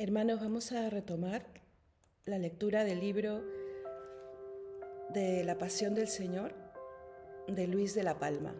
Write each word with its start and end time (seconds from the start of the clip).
Hermanos, 0.00 0.38
vamos 0.40 0.70
a 0.70 0.88
retomar 0.90 1.44
la 2.24 2.38
lectura 2.38 2.84
del 2.84 3.00
libro 3.00 3.42
de 5.12 5.42
la 5.42 5.58
Pasión 5.58 5.96
del 5.96 6.06
Señor 6.06 6.52
de 7.48 7.66
Luis 7.66 7.96
de 7.96 8.04
la 8.04 8.16
Palma. 8.16 8.54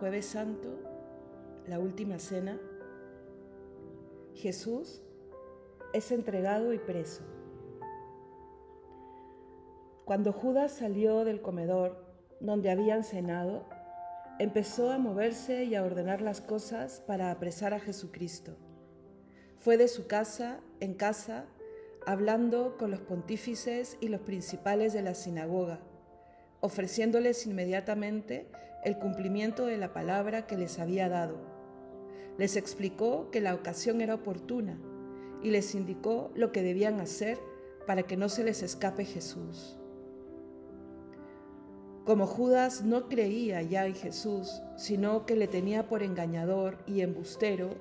Jueves 0.00 0.26
Santo, 0.26 0.70
la 1.68 1.78
última 1.78 2.18
cena. 2.18 2.58
Jesús 4.34 5.02
es 5.92 6.10
entregado 6.10 6.72
y 6.72 6.80
preso. 6.80 7.22
Cuando 10.04 10.32
Judas 10.32 10.72
salió 10.72 11.24
del 11.24 11.40
comedor 11.40 12.04
donde 12.40 12.72
habían 12.72 13.04
cenado, 13.04 13.68
empezó 14.40 14.90
a 14.90 14.96
moverse 14.96 15.64
y 15.64 15.74
a 15.74 15.84
ordenar 15.84 16.22
las 16.22 16.40
cosas 16.40 17.02
para 17.06 17.30
apresar 17.30 17.74
a 17.74 17.78
Jesucristo. 17.78 18.56
Fue 19.58 19.76
de 19.76 19.86
su 19.86 20.06
casa 20.06 20.60
en 20.80 20.94
casa, 20.94 21.44
hablando 22.06 22.78
con 22.78 22.90
los 22.90 23.00
pontífices 23.00 23.98
y 24.00 24.08
los 24.08 24.22
principales 24.22 24.94
de 24.94 25.02
la 25.02 25.14
sinagoga, 25.14 25.80
ofreciéndoles 26.60 27.46
inmediatamente 27.46 28.48
el 28.82 28.96
cumplimiento 28.96 29.66
de 29.66 29.76
la 29.76 29.92
palabra 29.92 30.46
que 30.46 30.56
les 30.56 30.78
había 30.78 31.10
dado. 31.10 31.36
Les 32.38 32.56
explicó 32.56 33.30
que 33.30 33.42
la 33.42 33.54
ocasión 33.54 34.00
era 34.00 34.14
oportuna 34.14 34.80
y 35.42 35.50
les 35.50 35.74
indicó 35.74 36.30
lo 36.34 36.50
que 36.50 36.62
debían 36.62 36.98
hacer 36.98 37.38
para 37.86 38.04
que 38.04 38.16
no 38.16 38.30
se 38.30 38.42
les 38.42 38.62
escape 38.62 39.04
Jesús. 39.04 39.79
Como 42.04 42.26
Judas 42.26 42.82
no 42.82 43.08
creía 43.08 43.60
ya 43.62 43.86
en 43.86 43.94
Jesús, 43.94 44.62
sino 44.76 45.26
que 45.26 45.36
le 45.36 45.48
tenía 45.48 45.86
por 45.86 46.02
engañador 46.02 46.78
y 46.86 47.02
embustero, 47.02 47.74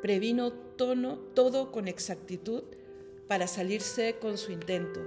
previno 0.00 0.52
todo 0.52 1.70
con 1.70 1.86
exactitud 1.86 2.62
para 3.26 3.46
salirse 3.46 4.16
con 4.20 4.38
su 4.38 4.52
intento. 4.52 5.00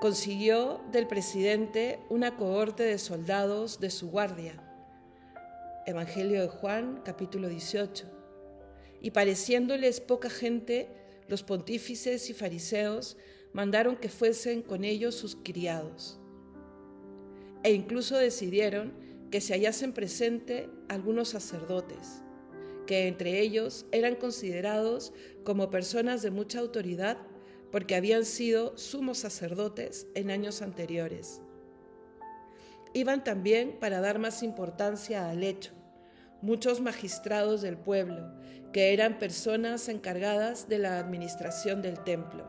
Consiguió 0.00 0.80
del 0.90 1.06
presidente 1.06 2.00
una 2.08 2.36
cohorte 2.36 2.84
de 2.84 2.98
soldados 2.98 3.78
de 3.78 3.90
su 3.90 4.10
guardia. 4.10 4.62
Evangelio 5.86 6.40
de 6.40 6.48
Juan, 6.48 7.02
capítulo 7.04 7.48
18. 7.48 8.06
Y 9.02 9.10
pareciéndoles 9.10 10.00
poca 10.00 10.30
gente, 10.30 10.88
los 11.28 11.42
pontífices 11.42 12.30
y 12.30 12.34
fariseos 12.34 13.18
mandaron 13.52 13.96
que 13.96 14.08
fuesen 14.08 14.62
con 14.62 14.82
ellos 14.82 15.14
sus 15.14 15.36
criados 15.36 16.18
e 17.62 17.72
incluso 17.72 18.16
decidieron 18.16 18.92
que 19.30 19.40
se 19.40 19.54
hallasen 19.54 19.92
presente 19.92 20.70
algunos 20.88 21.30
sacerdotes, 21.30 22.22
que 22.86 23.08
entre 23.08 23.40
ellos 23.40 23.86
eran 23.92 24.14
considerados 24.14 25.12
como 25.44 25.70
personas 25.70 26.22
de 26.22 26.30
mucha 26.30 26.60
autoridad 26.60 27.18
porque 27.70 27.94
habían 27.94 28.24
sido 28.24 28.76
sumos 28.78 29.18
sacerdotes 29.18 30.06
en 30.14 30.30
años 30.30 30.62
anteriores. 30.62 31.42
Iban 32.94 33.22
también 33.22 33.78
para 33.78 34.00
dar 34.00 34.18
más 34.18 34.42
importancia 34.42 35.28
al 35.28 35.42
hecho 35.44 35.78
muchos 36.40 36.80
magistrados 36.80 37.62
del 37.62 37.76
pueblo, 37.76 38.32
que 38.72 38.92
eran 38.92 39.18
personas 39.18 39.88
encargadas 39.88 40.68
de 40.68 40.78
la 40.78 40.98
administración 40.98 41.82
del 41.82 42.02
templo. 42.04 42.46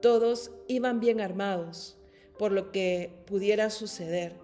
Todos 0.00 0.50
iban 0.68 1.00
bien 1.00 1.20
armados, 1.20 1.98
por 2.38 2.52
lo 2.52 2.72
que 2.72 3.22
pudiera 3.26 3.70
suceder, 3.70 4.36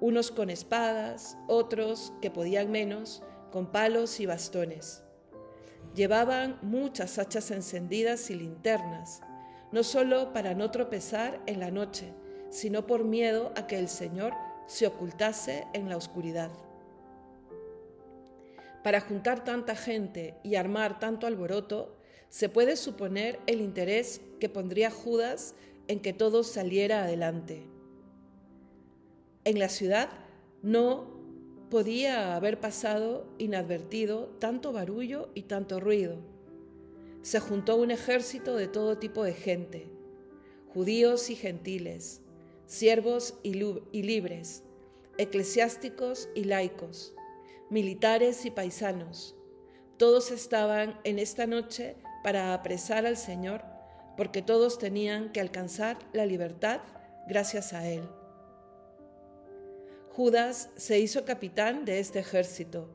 unos 0.00 0.30
con 0.30 0.50
espadas, 0.50 1.36
otros 1.46 2.12
que 2.22 2.30
podían 2.30 2.70
menos, 2.70 3.22
con 3.50 3.72
palos 3.72 4.20
y 4.20 4.26
bastones. 4.26 5.02
Llevaban 5.94 6.58
muchas 6.62 7.18
hachas 7.18 7.50
encendidas 7.50 8.30
y 8.30 8.34
linternas, 8.34 9.22
no 9.72 9.82
solo 9.82 10.32
para 10.32 10.54
no 10.54 10.70
tropezar 10.70 11.40
en 11.46 11.60
la 11.60 11.70
noche, 11.70 12.12
sino 12.50 12.86
por 12.86 13.04
miedo 13.04 13.52
a 13.56 13.66
que 13.66 13.78
el 13.78 13.88
Señor 13.88 14.32
se 14.66 14.86
ocultase 14.86 15.66
en 15.72 15.88
la 15.88 15.96
oscuridad. 15.96 16.50
Para 18.84 19.00
juntar 19.00 19.44
tanta 19.44 19.74
gente 19.74 20.36
y 20.42 20.54
armar 20.54 20.98
tanto 20.98 21.26
alboroto, 21.26 21.96
se 22.28 22.48
puede 22.48 22.76
suponer 22.76 23.40
el 23.46 23.60
interés 23.60 24.20
que 24.38 24.48
pondría 24.48 24.90
Judas 24.90 25.54
en 25.88 26.00
que 26.00 26.12
todo 26.12 26.44
saliera 26.44 27.02
adelante. 27.02 27.66
En 29.44 29.58
la 29.58 29.68
ciudad 29.68 30.10
no 30.62 31.18
podía 31.70 32.36
haber 32.36 32.60
pasado 32.60 33.26
inadvertido 33.38 34.26
tanto 34.38 34.72
barullo 34.72 35.30
y 35.34 35.42
tanto 35.42 35.80
ruido. 35.80 36.18
Se 37.22 37.40
juntó 37.40 37.76
un 37.76 37.90
ejército 37.90 38.56
de 38.56 38.68
todo 38.68 38.98
tipo 38.98 39.24
de 39.24 39.34
gente, 39.34 39.88
judíos 40.72 41.30
y 41.30 41.36
gentiles, 41.36 42.20
siervos 42.66 43.34
y, 43.42 43.54
libres, 43.54 44.62
eclesiásticos 45.16 46.28
y 46.34 46.44
laicos, 46.44 47.14
militares 47.70 48.44
y 48.44 48.50
paisanos. 48.50 49.34
Todos 49.96 50.30
estaban 50.30 51.00
en 51.04 51.18
esta 51.18 51.46
noche 51.46 51.96
para 52.22 52.54
apresar 52.54 53.06
al 53.06 53.16
Señor 53.16 53.77
porque 54.18 54.42
todos 54.42 54.78
tenían 54.78 55.30
que 55.30 55.40
alcanzar 55.40 55.96
la 56.12 56.26
libertad 56.26 56.80
gracias 57.28 57.72
a 57.72 57.86
él. 57.86 58.02
Judas 60.10 60.70
se 60.74 60.98
hizo 60.98 61.24
capitán 61.24 61.84
de 61.84 62.00
este 62.00 62.18
ejército. 62.18 62.90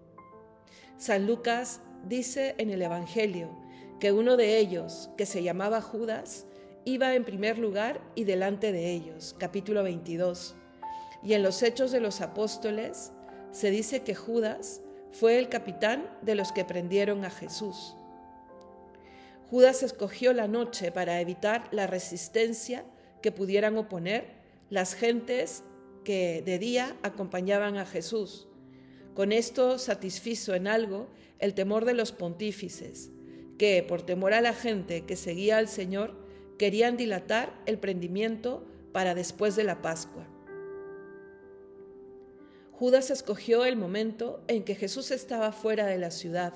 San 0.98 1.26
Lucas 1.26 1.80
dice 2.10 2.56
en 2.58 2.72
el 2.72 2.82
Evangelio 2.82 3.50
que 4.02 4.12
uno 4.12 4.36
de 4.36 4.58
ellos, 4.58 5.12
que 5.16 5.26
se 5.26 5.42
llamaba 5.42 5.80
Judas, 5.80 6.46
iba 6.84 7.16
en 7.16 7.24
primer 7.24 7.58
lugar 7.58 8.02
y 8.16 8.26
delante 8.26 8.74
de 8.74 8.92
ellos, 8.92 9.34
capítulo 9.40 9.82
22. 9.82 10.56
Y 11.24 11.36
en 11.36 11.44
los 11.44 11.64
Hechos 11.64 11.94
de 11.94 12.02
los 12.02 12.20
Apóstoles 12.20 13.14
se 13.52 13.72
dice 13.72 14.02
que 14.04 14.14
Judas 14.14 14.82
fue 15.14 15.40
el 15.40 15.48
capitán 15.48 16.06
de 16.22 16.36
los 16.36 16.52
que 16.52 16.66
prendieron 16.66 17.24
a 17.24 17.30
Jesús. 17.30 17.96
Judas 19.54 19.84
escogió 19.84 20.34
la 20.34 20.48
noche 20.48 20.92
para 20.92 21.22
evitar 21.22 21.70
la 21.70 21.86
resistencia 21.86 22.86
que 23.22 23.32
pudieran 23.32 23.78
oponer 23.78 24.26
las 24.72 24.96
gentes 24.96 25.64
que 26.04 26.42
de 26.44 26.58
día 26.58 26.98
acompañaban 27.04 27.78
a 27.78 27.86
Jesús. 27.86 28.48
Con 29.14 29.32
esto 29.32 29.78
satisfizo 29.78 30.56
en 30.56 30.66
algo 30.66 31.08
el 31.38 31.54
temor 31.54 31.86
de 31.86 31.94
los 31.94 32.12
pontífices, 32.12 33.12
que 33.60 33.86
por 33.88 34.02
temor 34.02 34.34
a 34.34 34.42
la 34.42 34.56
gente 34.56 35.06
que 35.06 35.16
seguía 35.16 35.60
al 35.60 35.68
Señor 35.68 36.16
querían 36.58 36.98
dilatar 36.98 37.54
el 37.68 37.78
prendimiento 37.78 38.66
para 38.92 39.14
después 39.14 39.56
de 39.56 39.66
la 39.66 39.84
Pascua. 39.84 40.28
Judas 42.72 43.12
escogió 43.12 43.66
el 43.66 43.76
momento 43.76 44.44
en 44.48 44.64
que 44.64 44.74
Jesús 44.74 45.12
estaba 45.12 45.52
fuera 45.52 45.86
de 45.86 46.00
la 46.00 46.10
ciudad, 46.10 46.56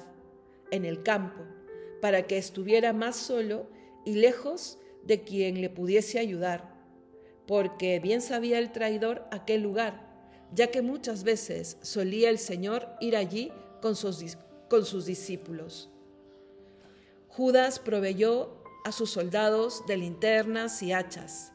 en 0.71 0.83
el 0.83 1.03
campo, 1.03 1.43
para 2.01 2.27
que 2.27 2.37
estuviera 2.37 2.93
más 2.93 3.15
solo 3.15 3.67
y 4.05 4.13
lejos 4.13 4.79
de 5.03 5.23
quien 5.23 5.61
le 5.61 5.69
pudiese 5.69 6.19
ayudar, 6.19 6.75
porque 7.45 7.99
bien 7.99 8.21
sabía 8.21 8.59
el 8.59 8.71
traidor 8.71 9.25
aquel 9.31 9.61
lugar, 9.61 10.07
ya 10.53 10.67
que 10.67 10.81
muchas 10.81 11.23
veces 11.23 11.77
solía 11.81 12.29
el 12.29 12.39
Señor 12.39 12.87
ir 12.99 13.15
allí 13.15 13.51
con 13.81 13.95
sus, 13.95 14.37
con 14.69 14.85
sus 14.85 15.05
discípulos. 15.05 15.89
Judas 17.27 17.79
proveyó 17.79 18.63
a 18.83 18.91
sus 18.91 19.11
soldados 19.11 19.85
de 19.87 19.97
linternas 19.97 20.81
y 20.81 20.93
hachas. 20.93 21.51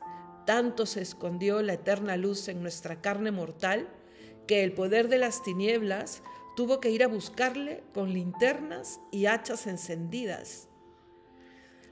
Tanto 0.47 0.86
se 0.86 1.00
escondió 1.00 1.62
la 1.62 1.74
eterna 1.74 2.16
luz 2.16 2.48
en 2.48 2.62
nuestra 2.62 3.00
carne 3.00 3.30
mortal 3.30 3.88
que 4.47 4.64
el 4.64 4.72
poder 4.72 5.09
de 5.09 5.19
las 5.19 5.42
tinieblas 5.42 6.22
tuvo 6.56 6.80
que 6.80 6.90
ir 6.90 7.02
a 7.02 7.08
buscarle 7.08 7.82
con 7.94 8.12
linternas 8.12 9.00
y 9.10 9.27
hachas 9.27 9.66
encendidas. 9.66 10.68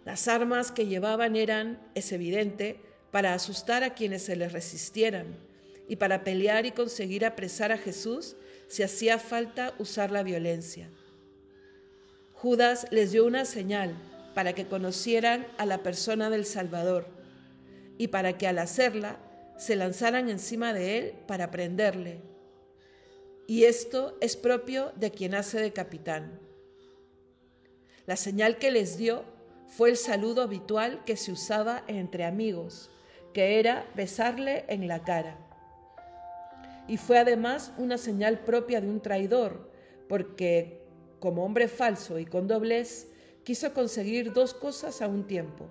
Las 0.04 0.28
armas 0.28 0.72
que 0.72 0.86
llevaban 0.86 1.36
eran, 1.36 1.80
es 1.94 2.12
evidente, 2.12 2.80
para 3.10 3.34
asustar 3.34 3.82
a 3.82 3.94
quienes 3.94 4.22
se 4.22 4.36
les 4.36 4.52
resistieran 4.52 5.38
y 5.88 5.96
para 5.96 6.24
pelear 6.24 6.66
y 6.66 6.72
conseguir 6.72 7.24
apresar 7.24 7.72
a 7.72 7.78
Jesús 7.78 8.36
si 8.68 8.82
hacía 8.82 9.18
falta 9.18 9.74
usar 9.78 10.10
la 10.10 10.22
violencia. 10.22 10.88
Judas 12.32 12.86
les 12.90 13.12
dio 13.12 13.26
una 13.26 13.44
señal 13.44 13.94
para 14.34 14.54
que 14.54 14.66
conocieran 14.66 15.46
a 15.58 15.66
la 15.66 15.82
persona 15.82 16.30
del 16.30 16.46
Salvador 16.46 17.06
y 17.98 18.08
para 18.08 18.38
que 18.38 18.46
al 18.46 18.58
hacerla 18.58 19.18
se 19.58 19.76
lanzaran 19.76 20.30
encima 20.30 20.72
de 20.72 20.98
él 20.98 21.14
para 21.26 21.50
prenderle 21.50 22.29
y 23.50 23.64
esto 23.64 24.16
es 24.20 24.36
propio 24.36 24.92
de 24.94 25.10
quien 25.10 25.34
hace 25.34 25.60
de 25.60 25.72
capitán. 25.72 26.38
La 28.06 28.14
señal 28.14 28.58
que 28.58 28.70
les 28.70 28.96
dio 28.96 29.24
fue 29.66 29.90
el 29.90 29.96
saludo 29.96 30.42
habitual 30.42 31.02
que 31.04 31.16
se 31.16 31.32
usaba 31.32 31.82
entre 31.88 32.24
amigos, 32.24 32.92
que 33.34 33.58
era 33.58 33.90
besarle 33.96 34.66
en 34.68 34.86
la 34.86 35.02
cara. 35.02 35.36
Y 36.86 36.96
fue 36.96 37.18
además 37.18 37.72
una 37.76 37.98
señal 37.98 38.38
propia 38.38 38.80
de 38.80 38.88
un 38.88 39.00
traidor, 39.00 39.68
porque 40.08 40.84
como 41.18 41.44
hombre 41.44 41.66
falso 41.66 42.20
y 42.20 42.26
con 42.26 42.46
doblez, 42.46 43.08
quiso 43.42 43.74
conseguir 43.74 44.32
dos 44.32 44.54
cosas 44.54 45.02
a 45.02 45.08
un 45.08 45.26
tiempo, 45.26 45.66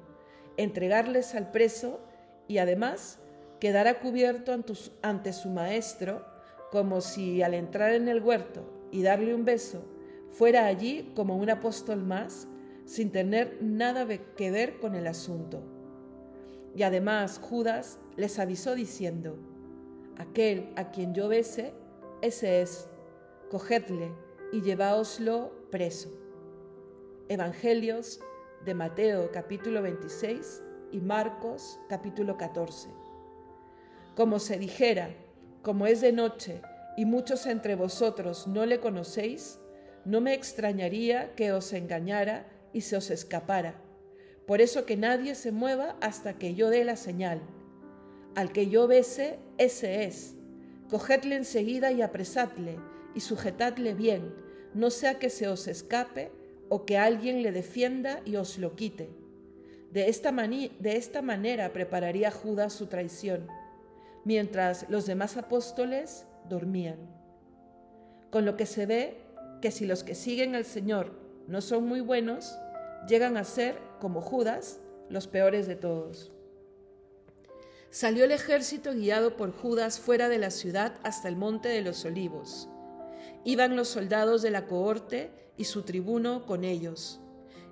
entregarles 0.57 1.33
al 1.33 1.49
preso 1.49 2.01
y 2.45 2.57
además 2.57 3.19
quedar 3.61 4.01
cubierto 4.01 4.53
ante 5.01 5.31
su 5.31 5.47
maestro, 5.47 6.28
como 6.71 7.01
si 7.01 7.41
al 7.41 7.53
entrar 7.53 7.93
en 7.93 8.07
el 8.07 8.21
huerto 8.21 8.61
y 8.91 9.03
darle 9.03 9.33
un 9.33 9.45
beso, 9.45 9.83
fuera 10.29 10.65
allí 10.65 11.11
como 11.15 11.37
un 11.37 11.49
apóstol 11.49 12.03
más, 12.03 12.47
sin 12.85 13.11
tener 13.11 13.57
nada 13.61 14.07
que 14.35 14.51
ver 14.51 14.79
con 14.79 14.95
el 14.95 15.07
asunto. 15.07 15.61
Y 16.75 16.83
además 16.83 17.39
Judas 17.41 17.99
les 18.15 18.39
avisó 18.39 18.75
diciendo, 18.75 19.37
aquel 20.17 20.71
a 20.75 20.91
quien 20.91 21.13
yo 21.13 21.27
bese, 21.27 21.73
ese 22.21 22.61
es, 22.61 22.87
cogedle 23.49 24.11
y 24.51 24.61
lleváoslo 24.61 25.51
preso. 25.71 26.09
Evangelios 27.27 28.19
de 28.65 28.73
Mateo 28.73 29.31
capítulo 29.31 29.81
26 29.81 30.63
y 30.91 30.99
Marcos 30.99 31.79
capítulo 31.87 32.37
14. 32.37 32.89
Como 34.15 34.39
se 34.39 34.57
dijera, 34.57 35.15
como 35.61 35.87
es 35.87 36.01
de 36.01 36.11
noche 36.11 36.61
y 36.97 37.05
muchos 37.05 37.45
entre 37.45 37.75
vosotros 37.75 38.47
no 38.47 38.65
le 38.65 38.79
conocéis, 38.79 39.59
no 40.05 40.21
me 40.21 40.33
extrañaría 40.33 41.35
que 41.35 41.51
os 41.51 41.73
engañara 41.73 42.47
y 42.73 42.81
se 42.81 42.97
os 42.97 43.09
escapara. 43.09 43.81
Por 44.45 44.61
eso 44.61 44.85
que 44.85 44.97
nadie 44.97 45.35
se 45.35 45.51
mueva 45.51 45.95
hasta 46.01 46.33
que 46.33 46.55
yo 46.55 46.69
dé 46.69 46.83
la 46.83 46.95
señal. 46.95 47.41
Al 48.35 48.51
que 48.51 48.67
yo 48.67 48.87
bese, 48.87 49.37
ese 49.57 50.05
es. 50.05 50.35
Cogedle 50.89 51.35
enseguida 51.35 51.91
y 51.91 52.01
apresadle, 52.01 52.79
y 53.13 53.19
sujetadle 53.19 53.93
bien, 53.93 54.33
no 54.73 54.89
sea 54.89 55.19
que 55.19 55.29
se 55.29 55.47
os 55.47 55.67
escape 55.67 56.31
o 56.67 56.85
que 56.85 56.97
alguien 56.97 57.43
le 57.43 57.51
defienda 57.51 58.21
y 58.25 58.37
os 58.37 58.57
lo 58.57 58.75
quite. 58.75 59.09
De 59.91 60.09
esta, 60.09 60.31
de 60.31 60.97
esta 60.97 61.21
manera 61.21 61.73
prepararía 61.73 62.31
Judas 62.31 62.73
su 62.73 62.87
traición, 62.87 63.47
mientras 64.29 64.85
los 64.89 65.07
demás 65.07 65.37
apóstoles 65.37 66.27
dormían. 66.47 66.99
Con 68.29 68.45
lo 68.45 68.55
que 68.57 68.67
se 68.67 68.85
ve 68.85 69.17
que 69.59 69.71
si 69.71 69.87
los 69.87 70.03
que 70.03 70.13
siguen 70.13 70.53
al 70.53 70.65
Señor 70.65 71.13
no 71.47 71.61
son 71.61 71.87
muy 71.87 71.99
buenos, 71.99 72.55
llegan 73.07 73.37
a 73.37 73.43
ser, 73.43 73.79
como 73.99 74.21
Judas, 74.21 74.81
los 75.09 75.25
peores 75.25 75.65
de 75.65 75.75
todos. 75.75 76.31
Salió 77.89 78.23
el 78.23 78.31
ejército 78.31 78.93
guiado 78.93 79.35
por 79.35 79.51
Judas 79.51 79.99
fuera 79.99 80.29
de 80.29 80.37
la 80.37 80.51
ciudad 80.51 80.93
hasta 81.01 81.27
el 81.27 81.35
monte 81.35 81.67
de 81.67 81.81
los 81.81 82.05
olivos. 82.05 82.69
Iban 83.45 83.75
los 83.75 83.87
soldados 83.87 84.43
de 84.43 84.51
la 84.51 84.67
cohorte 84.67 85.31
y 85.57 85.63
su 85.63 85.81
tribuno 85.81 86.45
con 86.45 86.65
ellos, 86.65 87.19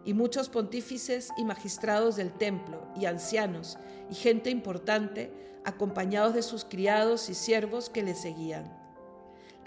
y 0.07 0.13
muchos 0.13 0.47
pontífices 0.47 1.31
y 1.37 1.43
magistrados 1.43 2.15
del 2.15 2.31
templo, 2.31 2.87
y 2.95 3.07
ancianos, 3.07 3.77
y 4.09 4.15
gente 4.15 4.49
importante, 4.49 5.33
acompañados 5.65 6.33
de 6.33 6.43
sus 6.43 6.63
criados 6.63 7.29
y 7.29 7.35
siervos 7.35 7.89
que 7.89 8.03
le 8.03 8.15
seguían. 8.15 8.73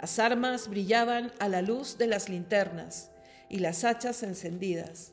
Las 0.00 0.18
armas 0.18 0.68
brillaban 0.68 1.30
a 1.40 1.48
la 1.48 1.60
luz 1.60 1.98
de 1.98 2.06
las 2.06 2.30
linternas 2.30 3.10
y 3.50 3.58
las 3.58 3.84
hachas 3.84 4.22
encendidas. 4.22 5.12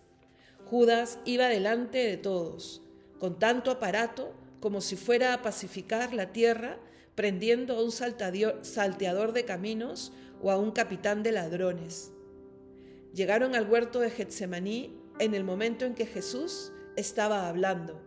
Judas 0.63 1.19
iba 1.25 1.49
delante 1.49 1.97
de 1.97 2.15
todos, 2.15 2.81
con 3.19 3.37
tanto 3.37 3.69
aparato 3.69 4.33
como 4.61 4.79
si 4.79 4.95
fuera 4.95 5.33
a 5.33 5.41
pacificar 5.41 6.13
la 6.13 6.31
tierra, 6.31 6.77
prendiendo 7.15 7.75
a 7.75 7.83
un 7.83 7.91
salteador 7.91 9.33
de 9.33 9.43
caminos 9.43 10.13
o 10.41 10.51
a 10.51 10.57
un 10.57 10.71
capitán 10.71 11.21
de 11.21 11.33
ladrones. 11.33 12.13
Llegaron 13.13 13.55
al 13.55 13.69
huerto 13.69 13.99
de 13.99 14.09
Getsemaní 14.09 15.01
en 15.19 15.33
el 15.33 15.43
momento 15.43 15.85
en 15.85 15.95
que 15.95 16.05
Jesús 16.05 16.71
estaba 16.95 17.47
hablando. 17.47 18.01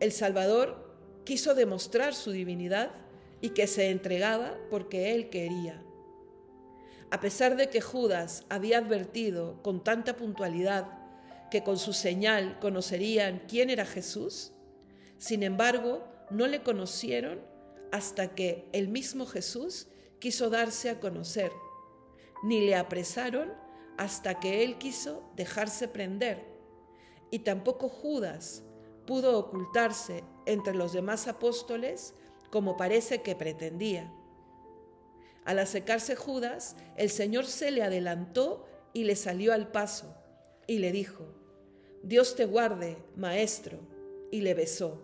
El 0.00 0.12
Salvador 0.12 0.96
quiso 1.24 1.54
demostrar 1.54 2.14
su 2.14 2.32
divinidad 2.32 2.90
y 3.40 3.50
que 3.50 3.66
se 3.66 3.90
entregaba 3.90 4.56
porque 4.70 5.14
él 5.14 5.30
quería. 5.30 5.82
A 7.10 7.20
pesar 7.20 7.56
de 7.56 7.68
que 7.68 7.80
Judas 7.80 8.44
había 8.48 8.78
advertido 8.78 9.62
con 9.62 9.84
tanta 9.84 10.16
puntualidad 10.16 10.86
que 11.50 11.62
con 11.62 11.76
su 11.76 11.92
señal 11.92 12.58
conocerían 12.60 13.42
quién 13.46 13.68
era 13.68 13.84
Jesús, 13.84 14.52
sin 15.18 15.42
embargo 15.42 16.04
no 16.30 16.46
le 16.46 16.62
conocieron 16.62 17.40
hasta 17.90 18.34
que 18.34 18.66
el 18.72 18.88
mismo 18.88 19.26
Jesús 19.26 19.88
quiso 20.18 20.48
darse 20.48 20.88
a 20.88 20.98
conocer, 20.98 21.52
ni 22.42 22.64
le 22.64 22.74
apresaron 22.74 23.52
hasta 23.96 24.40
que 24.40 24.62
él 24.64 24.78
quiso 24.78 25.22
dejarse 25.36 25.88
prender, 25.88 26.44
y 27.30 27.40
tampoco 27.40 27.88
Judas 27.88 28.62
pudo 29.06 29.38
ocultarse 29.38 30.24
entre 30.46 30.74
los 30.74 30.92
demás 30.92 31.28
apóstoles 31.28 32.14
como 32.50 32.76
parece 32.76 33.22
que 33.22 33.34
pretendía. 33.34 34.12
Al 35.44 35.58
acercarse 35.58 36.14
Judas, 36.14 36.76
el 36.96 37.10
Señor 37.10 37.46
se 37.46 37.70
le 37.70 37.82
adelantó 37.82 38.66
y 38.92 39.04
le 39.04 39.16
salió 39.16 39.52
al 39.52 39.72
paso, 39.72 40.14
y 40.66 40.78
le 40.78 40.92
dijo, 40.92 41.24
Dios 42.02 42.36
te 42.36 42.44
guarde, 42.44 42.98
maestro, 43.16 43.78
y 44.30 44.42
le 44.42 44.54
besó. 44.54 45.00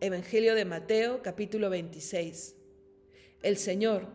Evangelio 0.00 0.54
de 0.54 0.64
Mateo 0.64 1.22
capítulo 1.22 1.70
26. 1.70 2.56
El 3.42 3.56
Señor, 3.56 4.06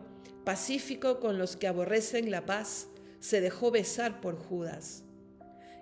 pacífico 0.44 1.18
con 1.18 1.38
los 1.38 1.56
que 1.56 1.66
aborrecen 1.66 2.30
la 2.30 2.46
paz, 2.46 2.89
se 3.20 3.40
dejó 3.40 3.70
besar 3.70 4.20
por 4.20 4.36
Judas. 4.36 5.04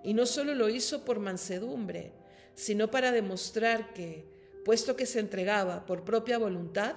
Y 0.02 0.14
no 0.14 0.26
solo 0.26 0.54
lo 0.54 0.68
hizo 0.68 1.04
por 1.04 1.20
mansedumbre, 1.20 2.12
sino 2.54 2.90
para 2.90 3.12
demostrar 3.12 3.94
que, 3.94 4.28
puesto 4.64 4.96
que 4.96 5.06
se 5.06 5.20
entregaba 5.20 5.86
por 5.86 6.04
propia 6.04 6.38
voluntad, 6.38 6.94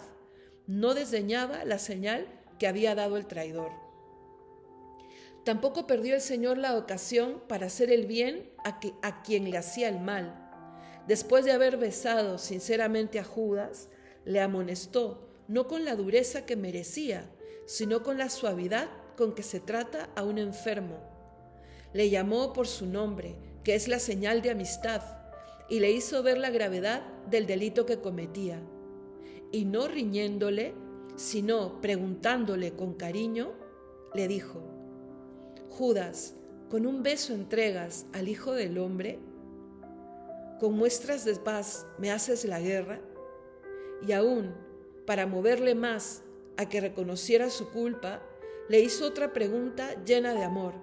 no 0.68 0.94
desdeñaba 0.94 1.64
la 1.66 1.80
señal 1.80 2.28
que 2.60 2.68
había 2.68 2.96
dado 2.96 3.18
el 3.18 3.28
traidor. 3.28 3.72
Tampoco 5.44 5.88
perdió 5.88 6.14
el 6.14 6.22
Señor 6.22 6.58
la 6.58 6.78
ocasión 6.78 7.42
para 7.48 7.66
hacer 7.68 7.92
el 7.92 8.06
bien 8.06 8.52
a, 8.64 8.80
a 9.02 9.24
quien 9.24 9.50
le 9.50 9.58
hacía 9.58 9.90
el 9.90 10.00
mal. 10.00 10.50
Después 11.08 11.46
de 11.46 11.52
haber 11.52 11.78
besado 11.78 12.38
sinceramente 12.38 13.20
a 13.20 13.24
Judas, 13.24 13.90
le 14.24 14.40
amonestó, 14.40 15.28
no 15.48 15.68
con 15.68 15.84
la 15.84 15.96
dureza 15.96 16.46
que 16.46 16.56
merecía, 16.56 17.28
sino 17.66 18.04
con 18.04 18.20
la 18.20 18.30
suavidad 18.30 18.88
con 19.16 19.34
que 19.34 19.44
se 19.44 19.60
trata 19.60 20.10
a 20.16 20.24
un 20.24 20.38
enfermo. 20.38 20.98
Le 21.94 22.10
llamó 22.10 22.54
por 22.54 22.68
su 22.68 22.86
nombre, 22.86 23.36
que 23.64 23.76
es 23.76 23.88
la 23.88 24.00
señal 24.00 24.42
de 24.42 24.52
amistad, 24.52 25.02
y 25.70 25.80
le 25.80 25.92
hizo 25.92 26.24
ver 26.24 26.38
la 26.38 26.50
gravedad 26.50 27.02
del 27.30 27.48
delito 27.48 27.86
que 27.86 28.00
cometía. 28.00 28.62
Y 29.52 29.66
no 29.66 29.88
riñéndole, 29.88 30.74
sino 31.16 31.82
preguntándole 31.82 32.74
con 32.74 32.94
cariño, 32.94 33.54
le 34.14 34.28
dijo, 34.28 34.62
Judas, 35.70 36.36
¿con 36.70 36.86
un 36.86 37.04
beso 37.04 37.34
entregas 37.34 38.06
al 38.14 38.28
Hijo 38.28 38.54
del 38.54 38.78
Hombre? 38.78 39.20
¿Con 40.60 40.78
muestras 40.78 41.26
de 41.26 41.36
paz 41.36 41.86
me 41.98 42.12
haces 42.12 42.46
la 42.46 42.60
guerra? 42.60 43.00
Y 44.06 44.12
aún, 44.12 44.54
para 45.06 45.28
moverle 45.28 45.76
más 45.76 46.24
a 46.58 46.68
que 46.68 46.82
reconociera 46.82 47.50
su 47.50 47.70
culpa, 47.70 48.22
le 48.70 48.80
hizo 48.80 49.06
otra 49.06 49.34
pregunta 49.34 50.04
llena 50.04 50.34
de 50.34 50.44
amor. 50.44 50.74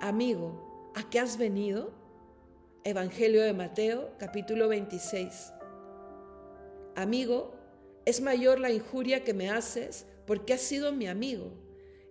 Amigo, 0.00 0.92
¿a 0.94 1.08
qué 1.08 1.18
has 1.18 1.38
venido? 1.38 1.92
Evangelio 2.84 3.42
de 3.42 3.52
Mateo, 3.52 4.10
capítulo 4.18 4.68
26. 4.68 5.52
Amigo, 6.96 7.52
es 8.06 8.20
mayor 8.20 8.60
la 8.60 8.70
injuria 8.70 9.22
que 9.24 9.34
me 9.34 9.50
haces 9.50 10.06
porque 10.26 10.54
has 10.54 10.60
sido 10.60 10.92
mi 10.92 11.06
amigo, 11.06 11.52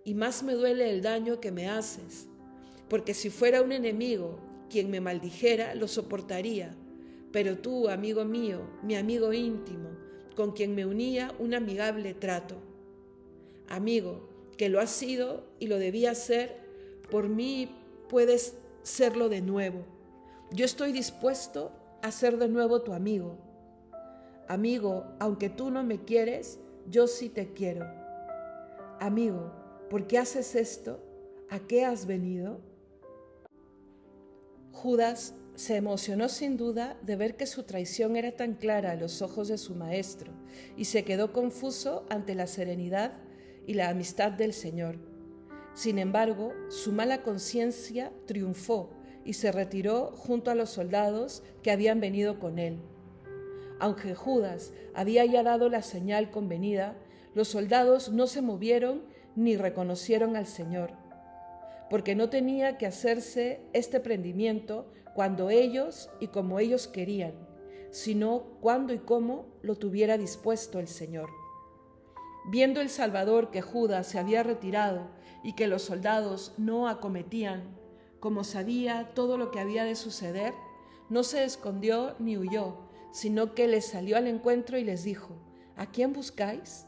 y 0.04 0.14
más 0.14 0.42
me 0.42 0.54
duele 0.54 0.90
el 0.90 1.02
daño 1.02 1.40
que 1.40 1.50
me 1.50 1.68
haces, 1.68 2.28
porque 2.88 3.14
si 3.14 3.30
fuera 3.30 3.62
un 3.62 3.72
enemigo 3.72 4.38
quien 4.68 4.90
me 4.90 5.00
maldijera, 5.00 5.74
lo 5.74 5.88
soportaría, 5.88 6.74
pero 7.32 7.58
tú, 7.58 7.88
amigo 7.88 8.24
mío, 8.24 8.60
mi 8.82 8.96
amigo 8.96 9.32
íntimo, 9.32 9.90
con 10.36 10.52
quien 10.52 10.74
me 10.74 10.86
unía 10.86 11.34
un 11.38 11.54
amigable 11.54 12.14
trato. 12.14 12.56
Amigo, 13.68 14.29
que 14.60 14.68
lo 14.68 14.78
has 14.78 14.90
sido 14.90 15.46
y 15.58 15.68
lo 15.68 15.78
debía 15.78 16.14
ser, 16.14 16.54
por 17.10 17.30
mí 17.30 17.74
puedes 18.10 18.58
serlo 18.82 19.30
de 19.30 19.40
nuevo. 19.40 19.86
Yo 20.52 20.66
estoy 20.66 20.92
dispuesto 20.92 21.72
a 22.02 22.12
ser 22.12 22.36
de 22.36 22.46
nuevo 22.46 22.82
tu 22.82 22.92
amigo. 22.92 23.38
Amigo, 24.48 25.06
aunque 25.18 25.48
tú 25.48 25.70
no 25.70 25.82
me 25.82 26.04
quieres, 26.04 26.58
yo 26.90 27.06
sí 27.06 27.30
te 27.30 27.54
quiero. 27.54 27.86
Amigo, 29.00 29.50
¿por 29.88 30.06
qué 30.06 30.18
haces 30.18 30.54
esto? 30.54 31.00
¿A 31.48 31.60
qué 31.60 31.86
has 31.86 32.04
venido? 32.04 32.60
Judas 34.72 35.32
se 35.54 35.76
emocionó 35.76 36.28
sin 36.28 36.58
duda 36.58 36.98
de 37.00 37.16
ver 37.16 37.38
que 37.38 37.46
su 37.46 37.62
traición 37.62 38.14
era 38.14 38.32
tan 38.32 38.56
clara 38.56 38.90
a 38.90 38.96
los 38.96 39.22
ojos 39.22 39.48
de 39.48 39.56
su 39.56 39.74
maestro 39.74 40.34
y 40.76 40.84
se 40.84 41.02
quedó 41.02 41.32
confuso 41.32 42.04
ante 42.10 42.34
la 42.34 42.46
serenidad 42.46 43.14
y 43.66 43.74
la 43.74 43.88
amistad 43.88 44.32
del 44.32 44.52
Señor. 44.52 44.96
Sin 45.74 45.98
embargo, 45.98 46.52
su 46.68 46.92
mala 46.92 47.22
conciencia 47.22 48.12
triunfó 48.26 48.90
y 49.24 49.34
se 49.34 49.52
retiró 49.52 50.12
junto 50.16 50.50
a 50.50 50.54
los 50.54 50.70
soldados 50.70 51.42
que 51.62 51.70
habían 51.70 52.00
venido 52.00 52.38
con 52.38 52.58
él. 52.58 52.78
Aunque 53.78 54.14
Judas 54.14 54.72
había 54.94 55.24
ya 55.24 55.42
dado 55.42 55.68
la 55.68 55.82
señal 55.82 56.30
convenida, 56.30 56.96
los 57.34 57.48
soldados 57.48 58.10
no 58.10 58.26
se 58.26 58.42
movieron 58.42 59.02
ni 59.36 59.56
reconocieron 59.56 60.36
al 60.36 60.46
Señor, 60.46 60.92
porque 61.88 62.14
no 62.14 62.28
tenía 62.28 62.76
que 62.76 62.86
hacerse 62.86 63.60
este 63.72 64.00
prendimiento 64.00 64.86
cuando 65.14 65.50
ellos 65.50 66.10
y 66.20 66.26
como 66.28 66.58
ellos 66.58 66.88
querían, 66.88 67.34
sino 67.90 68.42
cuando 68.60 68.92
y 68.92 68.98
cómo 68.98 69.46
lo 69.62 69.76
tuviera 69.76 70.18
dispuesto 70.18 70.78
el 70.78 70.88
Señor. 70.88 71.39
Viendo 72.46 72.80
el 72.80 72.88
Salvador 72.88 73.50
que 73.50 73.62
Judas 73.62 74.06
se 74.06 74.18
había 74.18 74.42
retirado 74.42 75.08
y 75.42 75.54
que 75.54 75.66
los 75.66 75.82
soldados 75.82 76.54
no 76.56 76.88
acometían, 76.88 77.62
como 78.18 78.44
sabía 78.44 79.10
todo 79.14 79.38
lo 79.38 79.50
que 79.50 79.60
había 79.60 79.84
de 79.84 79.94
suceder, 79.94 80.54
no 81.08 81.22
se 81.22 81.44
escondió 81.44 82.14
ni 82.18 82.36
huyó, 82.36 82.76
sino 83.12 83.54
que 83.54 83.66
les 83.66 83.86
salió 83.86 84.16
al 84.16 84.26
encuentro 84.26 84.78
y 84.78 84.84
les 84.84 85.04
dijo, 85.04 85.36
¿a 85.76 85.90
quién 85.90 86.12
buscáis? 86.12 86.86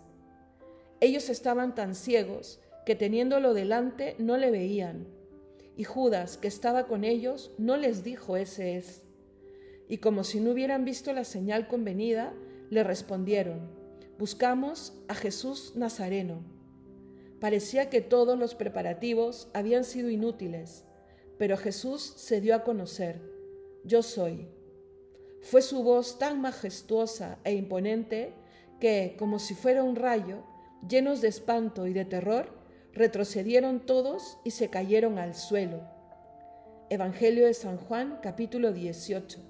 Ellos 1.01 1.29
estaban 1.29 1.75
tan 1.75 1.95
ciegos 1.95 2.61
que 2.87 2.95
teniéndolo 2.95 3.55
delante 3.55 4.15
no 4.19 4.37
le 4.37 4.51
veían, 4.51 5.09
y 5.77 5.85
Judas, 5.85 6.37
que 6.37 6.49
estaba 6.49 6.87
con 6.87 7.05
ellos, 7.05 7.53
no 7.59 7.77
les 7.77 8.05
dijo 8.05 8.37
ese 8.37 8.77
es. 8.77 9.03
Y 9.89 9.99
como 9.99 10.23
si 10.23 10.41
no 10.41 10.51
hubieran 10.51 10.85
visto 10.85 11.13
la 11.13 11.25
señal 11.25 11.67
convenida, 11.67 12.35
le 12.71 12.85
respondieron, 12.85 13.82
buscamos 14.19 14.93
a 15.09 15.15
Jesús 15.15 15.73
Nazareno. 15.75 16.43
Parecía 17.41 17.91
que 17.91 18.01
todos 18.01 18.39
los 18.39 18.55
preparativos 18.55 19.49
habían 19.53 19.85
sido 19.85 20.11
inútiles, 20.11 20.85
pero 21.39 21.57
Jesús 21.57 22.15
se 22.17 22.41
dio 22.41 22.55
a 22.55 22.63
conocer, 22.63 23.21
yo 23.85 24.03
soy. 24.03 24.49
Fue 25.41 25.61
su 25.61 25.83
voz 25.83 26.19
tan 26.19 26.41
majestuosa 26.41 27.39
e 27.43 27.55
imponente 27.55 28.33
que, 28.79 29.17
como 29.19 29.39
si 29.39 29.55
fuera 29.55 29.83
un 29.83 29.97
rayo, 29.97 30.45
llenos 30.89 31.21
de 31.21 31.29
espanto 31.29 31.87
y 31.87 31.93
de 31.93 32.05
terror, 32.05 32.49
retrocedieron 32.93 33.81
todos 33.81 34.39
y 34.45 34.53
se 34.53 34.71
cayeron 34.71 35.19
al 35.19 35.35
suelo. 35.35 35.81
Evangelio 36.91 37.47
de 37.47 37.55
San 37.55 37.79
Juan 37.79 38.19
capítulo 38.23 38.73
18 38.73 39.41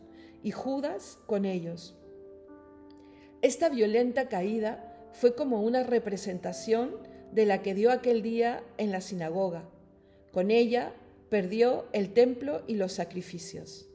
y 0.42 0.50
Judas 0.50 1.18
con 1.26 1.44
ellos. 1.44 1.98
Esta 3.42 3.68
violenta 3.68 4.28
caída 4.28 5.10
fue 5.12 5.34
como 5.34 5.62
una 5.62 5.82
representación 5.82 6.96
de 7.32 7.44
la 7.44 7.60
que 7.60 7.74
dio 7.74 7.90
aquel 7.90 8.22
día 8.22 8.62
en 8.78 8.92
la 8.92 9.00
sinagoga. 9.00 9.68
Con 10.30 10.52
ella 10.52 10.92
perdió 11.28 11.86
el 11.92 12.12
templo 12.12 12.62
y 12.68 12.76
los 12.76 12.92
sacrificios. 12.92 13.88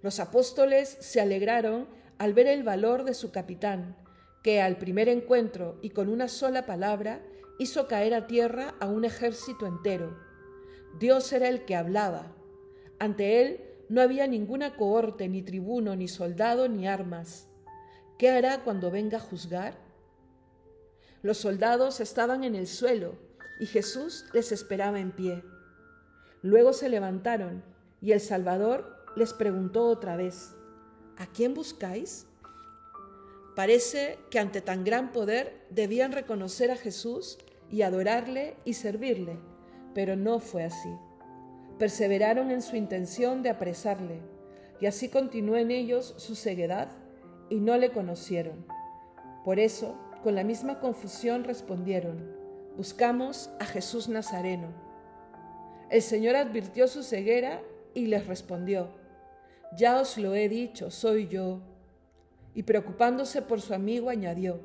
Los 0.00 0.20
apóstoles 0.20 0.96
se 1.00 1.20
alegraron 1.20 1.88
al 2.18 2.34
ver 2.34 2.46
el 2.46 2.62
valor 2.62 3.02
de 3.02 3.14
su 3.14 3.32
capitán, 3.32 3.96
que 4.44 4.60
al 4.62 4.78
primer 4.78 5.08
encuentro 5.08 5.76
y 5.82 5.90
con 5.90 6.08
una 6.08 6.28
sola 6.28 6.66
palabra 6.66 7.22
hizo 7.58 7.88
caer 7.88 8.14
a 8.14 8.28
tierra 8.28 8.76
a 8.78 8.86
un 8.86 9.04
ejército 9.04 9.66
entero. 9.66 10.16
Dios 11.00 11.32
era 11.32 11.48
el 11.48 11.64
que 11.64 11.74
hablaba. 11.74 12.32
Ante 13.00 13.42
él 13.42 13.60
no 13.88 14.02
había 14.02 14.28
ninguna 14.28 14.76
cohorte, 14.76 15.28
ni 15.28 15.42
tribuno, 15.42 15.96
ni 15.96 16.06
soldado, 16.06 16.68
ni 16.68 16.86
armas. 16.86 17.48
¿Qué 18.18 18.30
hará 18.30 18.64
cuando 18.64 18.90
venga 18.90 19.18
a 19.18 19.20
juzgar? 19.20 19.74
Los 21.22 21.36
soldados 21.36 22.00
estaban 22.00 22.44
en 22.44 22.54
el 22.54 22.66
suelo 22.66 23.14
y 23.60 23.66
Jesús 23.66 24.24
les 24.32 24.52
esperaba 24.52 25.00
en 25.00 25.12
pie. 25.12 25.44
Luego 26.40 26.72
se 26.72 26.88
levantaron 26.88 27.62
y 28.00 28.12
el 28.12 28.20
Salvador 28.20 29.04
les 29.16 29.34
preguntó 29.34 29.86
otra 29.86 30.16
vez, 30.16 30.54
¿a 31.18 31.26
quién 31.26 31.52
buscáis? 31.52 32.26
Parece 33.54 34.18
que 34.30 34.38
ante 34.38 34.62
tan 34.62 34.84
gran 34.84 35.12
poder 35.12 35.66
debían 35.68 36.12
reconocer 36.12 36.70
a 36.70 36.76
Jesús 36.76 37.36
y 37.70 37.82
adorarle 37.82 38.56
y 38.64 38.74
servirle, 38.74 39.38
pero 39.94 40.16
no 40.16 40.40
fue 40.40 40.64
así. 40.64 40.94
Perseveraron 41.78 42.50
en 42.50 42.62
su 42.62 42.76
intención 42.76 43.42
de 43.42 43.50
apresarle, 43.50 44.20
y 44.80 44.86
así 44.86 45.10
continuó 45.10 45.56
en 45.56 45.70
ellos 45.70 46.14
su 46.16 46.34
ceguedad 46.34 46.88
y 47.48 47.56
no 47.56 47.76
le 47.76 47.90
conocieron. 47.90 48.66
Por 49.44 49.58
eso, 49.58 49.96
con 50.22 50.34
la 50.34 50.44
misma 50.44 50.80
confusión 50.80 51.44
respondieron, 51.44 52.34
buscamos 52.76 53.50
a 53.60 53.64
Jesús 53.64 54.08
Nazareno. 54.08 54.68
El 55.90 56.02
Señor 56.02 56.36
advirtió 56.36 56.88
su 56.88 57.02
ceguera 57.02 57.62
y 57.94 58.06
les 58.06 58.26
respondió, 58.26 58.88
ya 59.76 60.00
os 60.00 60.18
lo 60.18 60.34
he 60.34 60.48
dicho, 60.48 60.90
soy 60.90 61.28
yo 61.28 61.60
y 62.56 62.62
preocupándose 62.62 63.42
por 63.42 63.60
su 63.60 63.74
amigo 63.74 64.08
añadió, 64.08 64.60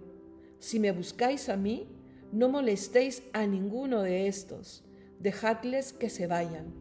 Si 0.59 0.79
me 0.79 0.91
buscáis 0.93 1.49
a 1.49 1.57
mí, 1.57 1.89
no 2.31 2.47
molestéis 2.47 3.23
a 3.33 3.45
ninguno 3.45 4.01
de 4.01 4.27
estos, 4.27 4.85
dejadles 5.19 5.91
que 5.91 6.09
se 6.09 6.25
vayan. 6.25 6.73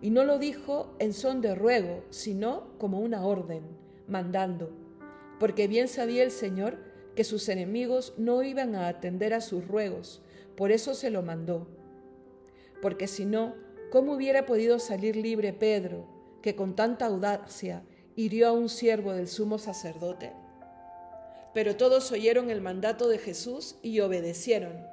Y 0.00 0.10
no 0.10 0.24
lo 0.24 0.38
dijo 0.38 0.94
en 1.00 1.12
son 1.12 1.40
de 1.40 1.56
ruego, 1.56 2.04
sino 2.10 2.78
como 2.78 3.00
una 3.00 3.24
orden, 3.24 3.64
mandando, 4.06 4.70
porque 5.42 5.66
bien 5.66 5.88
sabía 5.88 6.22
el 6.22 6.30
Señor 6.30 6.78
que 7.16 7.24
sus 7.24 7.48
enemigos 7.48 8.14
no 8.16 8.44
iban 8.44 8.76
a 8.76 8.86
atender 8.86 9.34
a 9.34 9.40
sus 9.40 9.66
ruegos, 9.66 10.22
por 10.56 10.70
eso 10.70 10.94
se 10.94 11.10
lo 11.10 11.22
mandó. 11.22 11.66
Porque 12.80 13.08
si 13.08 13.24
no, 13.24 13.56
¿cómo 13.90 14.12
hubiera 14.12 14.46
podido 14.46 14.78
salir 14.78 15.16
libre 15.16 15.52
Pedro, 15.52 16.06
que 16.42 16.54
con 16.54 16.76
tanta 16.76 17.06
audacia 17.06 17.82
hirió 18.14 18.46
a 18.46 18.52
un 18.52 18.68
siervo 18.68 19.14
del 19.14 19.26
sumo 19.26 19.58
sacerdote? 19.58 20.32
Pero 21.52 21.74
todos 21.74 22.12
oyeron 22.12 22.48
el 22.48 22.60
mandato 22.60 23.08
de 23.08 23.18
Jesús 23.18 23.74
y 23.82 23.98
obedecieron, 23.98 24.86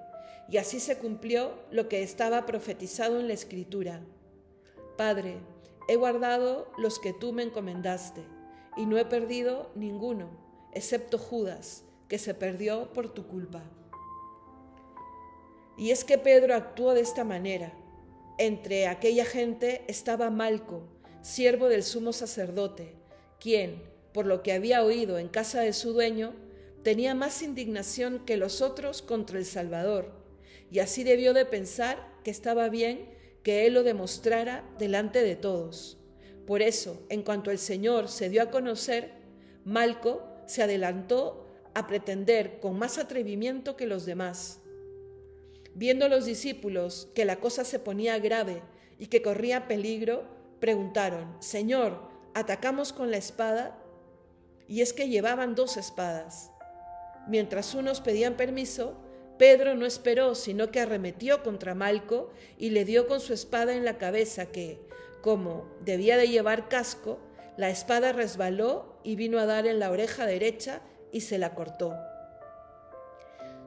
y 0.49 0.57
así 0.57 0.79
se 0.79 0.97
cumplió 0.97 1.59
lo 1.69 1.87
que 1.89 2.01
estaba 2.01 2.47
profetizado 2.47 3.19
en 3.19 3.27
la 3.27 3.35
Escritura. 3.35 4.01
Padre, 4.97 5.37
he 5.87 5.95
guardado 5.95 6.71
los 6.79 6.97
que 6.97 7.13
tú 7.13 7.33
me 7.33 7.43
encomendaste, 7.43 8.38
y 8.77 8.85
no 8.85 8.97
he 8.97 9.05
perdido 9.05 9.71
ninguno, 9.75 10.29
excepto 10.73 11.17
Judas, 11.17 11.83
que 12.07 12.17
se 12.17 12.33
perdió 12.33 12.91
por 12.93 13.13
tu 13.13 13.27
culpa. 13.27 13.63
Y 15.77 15.91
es 15.91 16.03
que 16.03 16.17
Pedro 16.17 16.55
actuó 16.55 16.93
de 16.93 17.01
esta 17.01 17.23
manera. 17.23 17.71
Entre 18.37 18.87
aquella 18.87 19.25
gente 19.25 19.83
estaba 19.87 20.29
Malco, 20.29 20.83
siervo 21.21 21.69
del 21.69 21.83
sumo 21.83 22.13
sacerdote, 22.13 22.95
quien, 23.39 23.83
por 24.13 24.25
lo 24.25 24.43
que 24.43 24.53
había 24.53 24.83
oído 24.83 25.19
en 25.19 25.29
casa 25.29 25.61
de 25.61 25.73
su 25.73 25.93
dueño, 25.93 26.33
tenía 26.83 27.13
más 27.15 27.41
indignación 27.41 28.25
que 28.25 28.37
los 28.37 28.61
otros 28.61 29.01
contra 29.01 29.37
el 29.37 29.45
Salvador, 29.45 30.11
y 30.71 30.79
así 30.79 31.03
debió 31.03 31.33
de 31.33 31.45
pensar 31.45 32.09
que 32.23 32.31
estaba 32.31 32.69
bien 32.69 33.09
que 33.43 33.65
él 33.65 33.73
lo 33.73 33.83
demostrara 33.83 34.63
delante 34.77 35.21
de 35.21 35.35
todos. 35.35 35.98
Por 36.49 36.63
eso, 36.63 36.99
en 37.09 37.21
cuanto 37.21 37.51
el 37.51 37.59
Señor 37.59 38.07
se 38.07 38.27
dio 38.27 38.41
a 38.41 38.49
conocer, 38.49 39.11
Malco 39.65 40.23
se 40.47 40.63
adelantó 40.63 41.45
a 41.75 41.85
pretender 41.85 42.59
con 42.59 42.79
más 42.79 42.97
atrevimiento 42.97 43.75
que 43.75 43.85
los 43.85 44.07
demás. 44.07 44.59
Viendo 45.75 46.09
los 46.09 46.25
discípulos 46.25 47.07
que 47.13 47.23
la 47.23 47.39
cosa 47.39 47.63
se 47.65 47.77
ponía 47.77 48.17
grave 48.17 48.63
y 48.97 49.05
que 49.05 49.21
corría 49.21 49.67
peligro, 49.67 50.23
preguntaron, 50.59 51.37
Señor, 51.39 52.01
atacamos 52.33 52.93
con 52.93 53.11
la 53.11 53.17
espada, 53.17 53.77
y 54.67 54.81
es 54.81 54.91
que 54.91 55.07
llevaban 55.07 55.53
dos 55.53 55.77
espadas. 55.77 56.49
Mientras 57.27 57.75
unos 57.75 58.01
pedían 58.01 58.37
permiso, 58.37 58.95
Pedro 59.37 59.75
no 59.75 59.85
esperó, 59.85 60.33
sino 60.33 60.71
que 60.71 60.79
arremetió 60.79 61.43
contra 61.43 61.75
Malco 61.75 62.31
y 62.57 62.71
le 62.71 62.85
dio 62.85 63.05
con 63.05 63.19
su 63.19 63.33
espada 63.33 63.75
en 63.75 63.85
la 63.85 63.99
cabeza 63.99 64.47
que, 64.47 64.88
como 65.21 65.67
debía 65.83 66.17
de 66.17 66.27
llevar 66.27 66.69
casco, 66.69 67.19
la 67.57 67.69
espada 67.69 68.13
resbaló 68.13 68.99
y 69.03 69.15
vino 69.15 69.39
a 69.39 69.45
dar 69.45 69.67
en 69.67 69.79
la 69.79 69.91
oreja 69.91 70.25
derecha 70.25 70.81
y 71.11 71.21
se 71.21 71.37
la 71.37 71.55
cortó. 71.55 71.93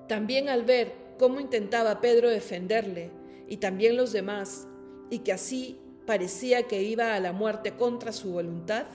También 0.08 0.48
al 0.48 0.64
ver 0.64 0.92
cómo 1.18 1.40
intentaba 1.40 2.00
Pedro 2.00 2.30
defenderle, 2.30 3.10
y 3.48 3.58
también 3.58 3.96
los 3.96 4.12
demás, 4.12 4.66
y 5.10 5.18
que 5.20 5.32
así 5.32 5.78
parecía 6.06 6.64
que 6.64 6.82
iba 6.82 7.14
a 7.14 7.20
la 7.20 7.32
muerte 7.32 7.76
contra 7.76 8.12
su 8.12 8.32
voluntad, 8.32 8.86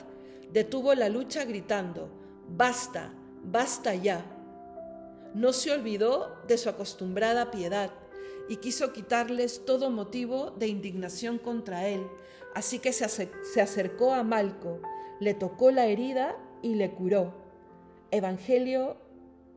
detuvo 0.52 0.94
la 0.94 1.08
lucha 1.08 1.44
gritando, 1.44 2.10
Basta, 2.48 3.12
basta 3.44 3.94
ya. 3.94 4.24
No 5.34 5.52
se 5.52 5.70
olvidó 5.70 6.36
de 6.48 6.56
su 6.56 6.68
acostumbrada 6.70 7.50
piedad 7.50 7.90
y 8.48 8.56
quiso 8.56 8.92
quitarles 8.92 9.64
todo 9.64 9.90
motivo 9.90 10.50
de 10.52 10.68
indignación 10.68 11.38
contra 11.38 11.88
él, 11.88 12.06
así 12.54 12.78
que 12.78 12.92
se 12.92 13.60
acercó 13.60 14.14
a 14.14 14.22
Malco, 14.22 14.80
le 15.20 15.34
tocó 15.34 15.70
la 15.70 15.86
herida 15.86 16.36
y 16.62 16.74
le 16.74 16.90
curó. 16.90 17.34
Evangelio 18.10 18.96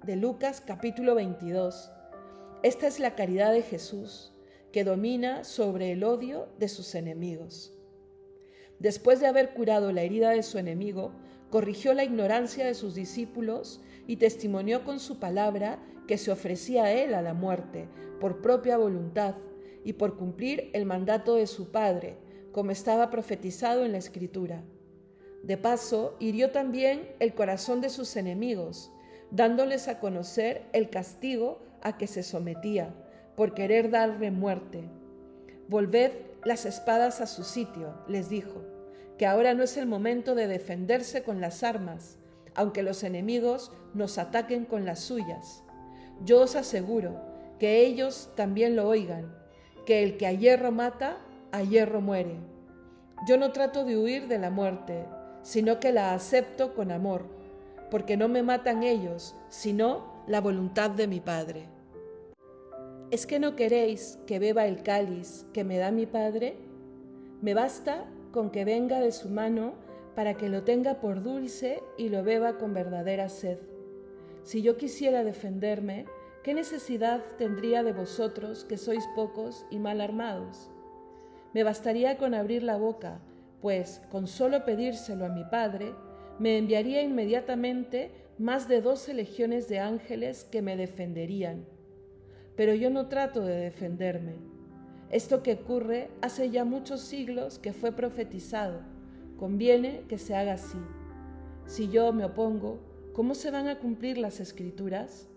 de 0.04 0.16
Lucas 0.16 0.62
capítulo 0.66 1.16
22. 1.16 1.92
Esta 2.64 2.88
es 2.88 3.00
la 3.00 3.16
caridad 3.16 3.54
de 3.54 3.62
Jesús 3.62 4.34
que 4.72 4.84
domina 4.84 5.44
sobre 5.44 5.92
el 5.92 6.04
odio 6.04 6.48
de 6.60 6.68
sus 6.68 6.96
enemigos. 6.96 7.74
Después 8.80 9.20
de 9.20 9.28
haber 9.28 9.54
curado 9.54 9.92
la 9.92 10.02
herida 10.02 10.32
de 10.32 10.44
su 10.44 10.58
enemigo, 10.58 11.12
corrigió 11.50 11.94
la 11.94 12.04
ignorancia 12.04 12.66
de 12.66 12.74
sus 12.74 12.96
discípulos 12.96 13.82
y 14.08 14.18
testimonió 14.18 14.84
con 14.84 15.00
su 15.00 15.20
palabra 15.20 15.80
que 16.08 16.18
se 16.18 16.32
ofrecía 16.32 16.92
él 16.92 17.14
a 17.14 17.22
la 17.22 17.34
muerte 17.34 17.88
por 18.20 18.42
propia 18.42 18.78
voluntad 18.78 19.36
y 19.84 19.94
por 19.94 20.18
cumplir 20.18 20.70
el 20.74 20.86
mandato 20.86 21.36
de 21.36 21.48
su 21.48 21.72
Padre, 21.72 22.18
como 22.52 22.72
estaba 22.72 23.10
profetizado 23.10 23.86
en 23.86 23.94
la 23.94 23.98
Escritura. 23.98 24.64
De 25.44 25.58
paso, 25.58 26.16
hirió 26.20 26.52
también 26.52 27.16
el 27.20 27.34
corazón 27.34 27.82
de 27.82 27.90
sus 27.90 28.16
enemigos, 28.16 28.92
dándoles 29.32 29.88
a 29.88 30.00
conocer 30.00 30.68
el 30.74 30.90
castigo 30.90 31.64
a 31.82 31.98
que 31.98 32.08
se 32.08 32.22
sometía, 32.22 32.94
por 33.36 33.54
querer 33.54 33.90
darle 33.90 34.30
muerte. 34.30 34.84
Volved 35.68 36.12
las 36.44 36.66
espadas 36.66 37.22
a 37.22 37.28
su 37.28 37.44
sitio, 37.44 37.96
les 38.08 38.30
dijo, 38.30 38.62
que 39.18 39.26
ahora 39.26 39.54
no 39.54 39.64
es 39.64 39.78
el 39.78 39.88
momento 39.88 40.36
de 40.36 40.48
defenderse 40.48 41.24
con 41.24 41.42
las 41.42 41.64
armas, 41.64 42.18
aunque 42.54 42.84
los 42.84 43.04
enemigos 43.04 43.72
nos 43.94 44.18
ataquen 44.18 44.66
con 44.66 44.86
las 44.86 45.00
suyas. 45.00 45.64
Yo 46.26 46.42
os 46.42 46.56
aseguro 46.56 47.16
que 47.60 47.86
ellos 47.86 48.30
también 48.36 48.76
lo 48.76 48.88
oigan, 48.88 49.36
que 49.86 50.04
el 50.04 50.18
que 50.18 50.28
a 50.28 50.32
hierro 50.32 50.72
mata, 50.72 51.18
a 51.52 51.64
hierro 51.64 52.02
muere. 52.02 52.36
Yo 53.28 53.38
no 53.38 53.52
trato 53.52 53.86
de 53.86 53.98
huir 53.98 54.28
de 54.28 54.40
la 54.40 54.50
muerte, 54.50 55.06
sino 55.44 55.80
que 55.80 55.92
la 55.92 56.14
acepto 56.14 56.74
con 56.74 56.92
amor, 56.92 57.26
porque 57.90 58.18
no 58.18 58.28
me 58.28 58.44
matan 58.44 58.84
ellos, 58.84 59.36
sino 59.50 60.24
la 60.28 60.42
voluntad 60.42 60.92
de 60.92 61.08
mi 61.08 61.20
Padre. 61.20 61.66
¿Es 63.12 63.26
que 63.26 63.40
no 63.40 63.56
queréis 63.56 64.20
que 64.26 64.40
beba 64.40 64.66
el 64.66 64.84
cáliz 64.84 65.46
que 65.54 65.64
me 65.64 65.78
da 65.78 65.92
mi 65.92 66.06
Padre? 66.06 66.56
Me 67.42 67.54
basta 67.54 68.06
con 68.32 68.50
que 68.52 68.64
venga 68.64 69.00
de 69.00 69.12
su 69.12 69.30
mano 69.30 69.74
para 70.16 70.36
que 70.36 70.50
lo 70.50 70.64
tenga 70.64 71.02
por 71.02 71.22
dulce 71.22 71.82
y 71.98 72.10
lo 72.10 72.24
beba 72.24 72.58
con 72.58 72.74
verdadera 72.74 73.28
sed. 73.28 73.58
Si 74.44 74.62
yo 74.62 74.78
quisiera 74.78 75.24
defenderme, 75.24 76.06
¿qué 76.44 76.54
necesidad 76.54 77.22
tendría 77.38 77.84
de 77.84 77.94
vosotros 77.94 78.66
que 78.66 78.78
sois 78.78 79.06
pocos 79.16 79.66
y 79.70 79.78
mal 79.78 80.02
armados? 80.02 80.72
Me 81.54 81.64
bastaría 81.64 82.18
con 82.18 82.34
abrir 82.34 82.64
la 82.64 82.78
boca, 82.78 83.20
pues 83.62 84.02
con 84.10 84.28
solo 84.28 84.66
pedírselo 84.66 85.26
a 85.26 85.30
mi 85.30 85.44
Padre, 85.44 85.94
me 86.40 86.58
enviaría 86.58 87.04
inmediatamente 87.04 88.12
más 88.40 88.68
de 88.68 88.82
doce 88.82 89.14
legiones 89.14 89.68
de 89.70 89.80
ángeles 89.80 90.44
que 90.46 90.64
me 90.64 90.76
defenderían. 90.76 91.66
Pero 92.56 92.74
yo 92.74 92.90
no 92.90 93.08
trato 93.08 93.42
de 93.42 93.56
defenderme. 93.56 94.34
Esto 95.12 95.44
que 95.44 95.54
ocurre 95.54 96.10
hace 96.22 96.50
ya 96.50 96.66
muchos 96.66 97.02
siglos 97.02 97.60
que 97.60 97.74
fue 97.74 97.92
profetizado. 97.92 98.82
Conviene 99.38 100.04
que 100.08 100.18
se 100.18 100.36
haga 100.36 100.54
así. 100.54 100.80
Si 101.66 101.90
yo 101.90 102.12
me 102.14 102.26
opongo, 102.26 102.80
¿cómo 103.14 103.36
se 103.36 103.52
van 103.52 103.68
a 103.68 103.80
cumplir 103.80 104.18
las 104.18 104.40
escrituras? 104.40 105.28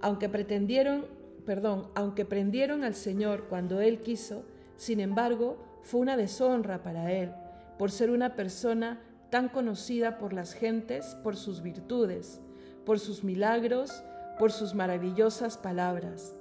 Aunque 0.00 0.28
pretendieron, 0.28 1.06
perdón, 1.44 1.88
aunque 1.94 2.24
prendieron 2.24 2.84
al 2.84 2.94
Señor 2.94 3.44
cuando 3.48 3.80
él 3.80 4.00
quiso, 4.00 4.44
sin 4.76 5.00
embargo, 5.00 5.56
fue 5.82 6.00
una 6.00 6.16
deshonra 6.16 6.82
para 6.82 7.12
él, 7.12 7.32
por 7.78 7.90
ser 7.90 8.10
una 8.10 8.34
persona 8.34 9.00
tan 9.30 9.48
conocida 9.48 10.18
por 10.18 10.32
las 10.32 10.54
gentes 10.54 11.16
por 11.22 11.36
sus 11.36 11.62
virtudes, 11.62 12.40
por 12.84 12.98
sus 12.98 13.24
milagros, 13.24 14.02
por 14.38 14.52
sus 14.52 14.74
maravillosas 14.74 15.58
palabras. 15.58 16.34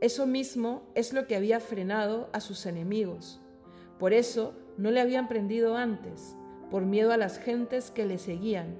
Eso 0.00 0.26
mismo 0.26 0.82
es 0.94 1.12
lo 1.12 1.26
que 1.26 1.36
había 1.36 1.60
frenado 1.60 2.28
a 2.32 2.40
sus 2.40 2.66
enemigos. 2.66 3.40
Por 3.98 4.12
eso 4.12 4.54
no 4.76 4.90
le 4.90 5.00
habían 5.00 5.26
prendido 5.26 5.76
antes, 5.76 6.36
por 6.70 6.84
miedo 6.84 7.12
a 7.12 7.16
las 7.16 7.38
gentes 7.38 7.90
que 7.90 8.04
le 8.04 8.18
seguían, 8.18 8.76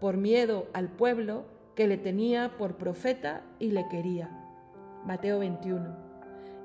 por 0.00 0.16
miedo 0.16 0.68
al 0.72 0.88
pueblo 0.88 1.44
que 1.74 1.86
le 1.86 1.98
tenía 1.98 2.56
por 2.58 2.76
profeta 2.76 3.42
y 3.58 3.70
le 3.70 3.86
quería. 3.88 4.30
Mateo 5.04 5.38
21 5.38 6.10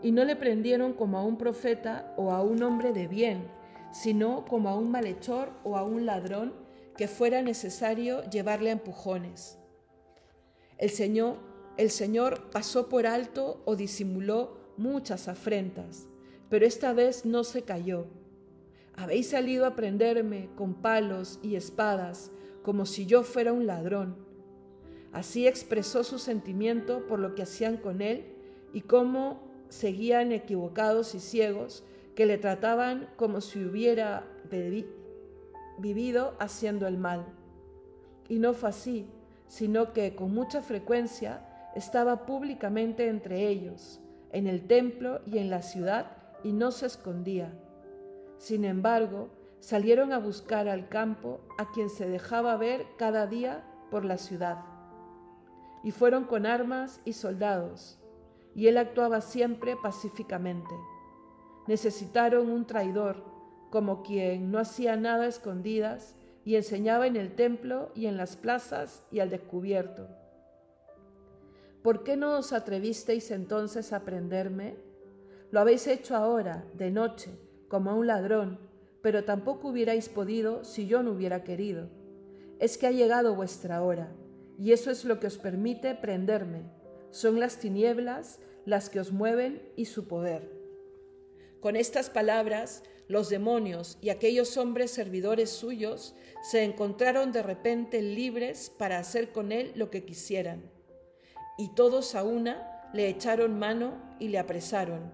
y 0.05 0.11
no 0.11 0.23
le 0.23 0.35
prendieron 0.35 0.93
como 0.93 1.17
a 1.17 1.23
un 1.23 1.35
profeta 1.35 2.13
o 2.15 2.31
a 2.31 2.43
un 2.43 2.61
hombre 2.61 2.93
de 2.93 3.07
bien, 3.07 3.47
sino 3.91 4.45
como 4.45 4.69
a 4.69 4.75
un 4.75 4.91
malhechor 4.91 5.49
o 5.63 5.77
a 5.77 5.83
un 5.83 6.05
ladrón 6.05 6.53
que 6.95 7.07
fuera 7.07 7.41
necesario 7.41 8.23
llevarle 8.29 8.69
a 8.69 8.73
empujones. 8.73 9.57
El 10.77 10.91
Señor, 10.91 11.37
el 11.77 11.89
Señor 11.89 12.51
pasó 12.51 12.87
por 12.87 13.07
alto 13.07 13.63
o 13.65 13.75
disimuló 13.75 14.57
muchas 14.77 15.27
afrentas, 15.27 16.05
pero 16.49 16.67
esta 16.67 16.93
vez 16.93 17.25
no 17.25 17.43
se 17.43 17.63
cayó. 17.63 18.05
Habéis 18.95 19.29
salido 19.29 19.65
a 19.65 19.75
prenderme 19.75 20.49
con 20.55 20.75
palos 20.75 21.39
y 21.41 21.55
espadas 21.55 22.31
como 22.65 22.87
si 22.87 23.05
yo 23.05 23.21
fuera 23.21 23.53
un 23.53 23.67
ladrón. 23.67 24.15
Así 25.13 25.45
expresó 25.45 26.03
su 26.03 26.17
sentimiento 26.17 27.05
por 27.05 27.19
lo 27.19 27.35
que 27.35 27.43
hacían 27.43 27.77
con 27.77 28.01
él 28.01 28.25
y 28.73 28.81
cómo 28.81 29.39
seguían 29.69 30.31
equivocados 30.31 31.13
y 31.13 31.19
ciegos 31.19 31.83
que 32.15 32.25
le 32.25 32.39
trataban 32.39 33.07
como 33.17 33.39
si 33.39 33.63
hubiera 33.63 34.25
vivido 35.77 36.33
haciendo 36.39 36.87
el 36.87 36.97
mal. 36.97 37.27
Y 38.29 38.39
no 38.39 38.55
fue 38.55 38.69
así, 38.69 39.05
sino 39.47 39.93
que 39.93 40.15
con 40.15 40.33
mucha 40.33 40.63
frecuencia 40.63 41.47
estaba 41.75 42.25
públicamente 42.25 43.09
entre 43.09 43.47
ellos, 43.47 43.99
en 44.31 44.47
el 44.47 44.65
templo 44.65 45.21
y 45.27 45.37
en 45.37 45.51
la 45.51 45.61
ciudad, 45.61 46.17
y 46.43 46.51
no 46.51 46.71
se 46.71 46.87
escondía. 46.87 47.53
Sin 48.39 48.65
embargo, 48.65 49.29
salieron 49.65 50.13
a 50.13 50.19
buscar 50.19 50.69
al 50.69 50.89
campo 50.89 51.39
a 51.57 51.71
quien 51.71 51.89
se 51.89 52.07
dejaba 52.07 52.55
ver 52.55 52.85
cada 52.99 53.25
día 53.25 53.63
por 53.89 54.05
la 54.05 54.19
ciudad. 54.19 54.59
Y 55.83 55.89
fueron 55.89 56.25
con 56.25 56.45
armas 56.45 57.01
y 57.03 57.13
soldados 57.13 57.99
y 58.53 58.67
él 58.67 58.77
actuaba 58.77 59.21
siempre 59.21 59.75
pacíficamente. 59.75 60.75
Necesitaron 61.65 62.51
un 62.51 62.67
traidor, 62.67 63.23
como 63.71 64.03
quien 64.03 64.51
no 64.51 64.59
hacía 64.59 64.97
nada 64.97 65.23
a 65.23 65.29
escondidas 65.29 66.15
y 66.43 66.57
enseñaba 66.57 67.07
en 67.07 67.15
el 67.15 67.33
templo 67.33 67.91
y 67.95 68.05
en 68.05 68.17
las 68.17 68.37
plazas 68.37 69.03
y 69.09 69.19
al 69.19 69.31
descubierto. 69.31 70.07
¿Por 71.81 72.03
qué 72.03 72.17
no 72.17 72.37
os 72.37 72.53
atrevisteis 72.53 73.31
entonces 73.31 73.93
a 73.93 74.01
prenderme? 74.01 74.77
Lo 75.49 75.59
habéis 75.59 75.87
hecho 75.87 76.15
ahora, 76.15 76.65
de 76.75 76.91
noche, 76.91 77.31
como 77.67 77.89
a 77.89 77.95
un 77.95 78.05
ladrón, 78.05 78.64
pero 79.05 79.23
tampoco 79.23 79.67
hubierais 79.67 80.09
podido 80.09 80.63
si 80.63 80.87
yo 80.87 81.03
no 81.03 81.11
hubiera 81.11 81.43
querido. 81.43 81.89
Es 82.57 82.75
que 82.75 82.87
ha 82.87 82.91
llegado 82.91 83.35
vuestra 83.35 83.83
hora, 83.83 84.11
y 84.57 84.71
eso 84.71 84.89
es 84.89 85.05
lo 85.05 85.19
que 85.19 85.27
os 85.27 85.37
permite 85.37 85.93
prenderme 85.93 86.63
son 87.11 87.39
las 87.39 87.59
tinieblas 87.59 88.39
las 88.65 88.89
que 88.89 88.99
os 88.99 89.11
mueven 89.11 89.61
y 89.75 89.85
su 89.85 90.07
poder. 90.07 90.49
Con 91.59 91.75
estas 91.75 92.09
palabras, 92.09 92.81
los 93.07 93.29
demonios 93.29 93.99
y 94.01 94.09
aquellos 94.09 94.57
hombres 94.57 94.89
servidores 94.89 95.51
suyos 95.51 96.15
se 96.41 96.63
encontraron 96.63 97.31
de 97.31 97.43
repente 97.43 98.01
libres 98.01 98.71
para 98.75 98.97
hacer 98.97 99.31
con 99.31 99.51
él 99.51 99.71
lo 99.75 99.91
que 99.91 100.03
quisieran. 100.03 100.63
Y 101.59 101.75
todos 101.75 102.15
a 102.15 102.23
una 102.23 102.89
le 102.91 103.07
echaron 103.07 103.59
mano 103.59 104.01
y 104.19 104.29
le 104.29 104.39
apresaron. 104.39 105.13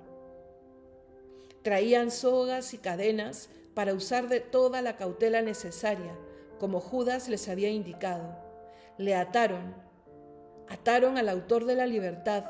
Traían 1.61 2.09
sogas 2.09 2.73
y 2.73 2.77
cadenas 2.77 3.49
para 3.73 3.93
usar 3.93 4.27
de 4.27 4.39
toda 4.39 4.81
la 4.81 4.97
cautela 4.97 5.41
necesaria, 5.41 6.15
como 6.59 6.79
Judas 6.79 7.29
les 7.29 7.47
había 7.47 7.69
indicado. 7.69 8.35
Le 8.97 9.15
ataron 9.15 9.73
ataron 10.71 11.17
al 11.17 11.27
autor 11.27 11.65
de 11.65 11.75
la 11.75 11.85
libertad. 11.85 12.45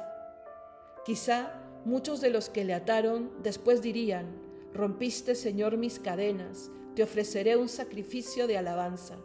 Quizá 1.05 1.53
muchos 1.85 2.21
de 2.21 2.29
los 2.29 2.49
que 2.49 2.63
le 2.63 2.75
ataron 2.75 3.31
después 3.41 3.81
dirían, 3.81 4.27
rompiste 4.73 5.33
Señor 5.33 5.77
mis 5.77 5.99
cadenas, 5.99 6.69
te 6.95 7.01
ofreceré 7.01 7.57
un 7.57 7.67
sacrificio 7.67 8.45
de 8.45 8.59
alabanza. 8.59 9.17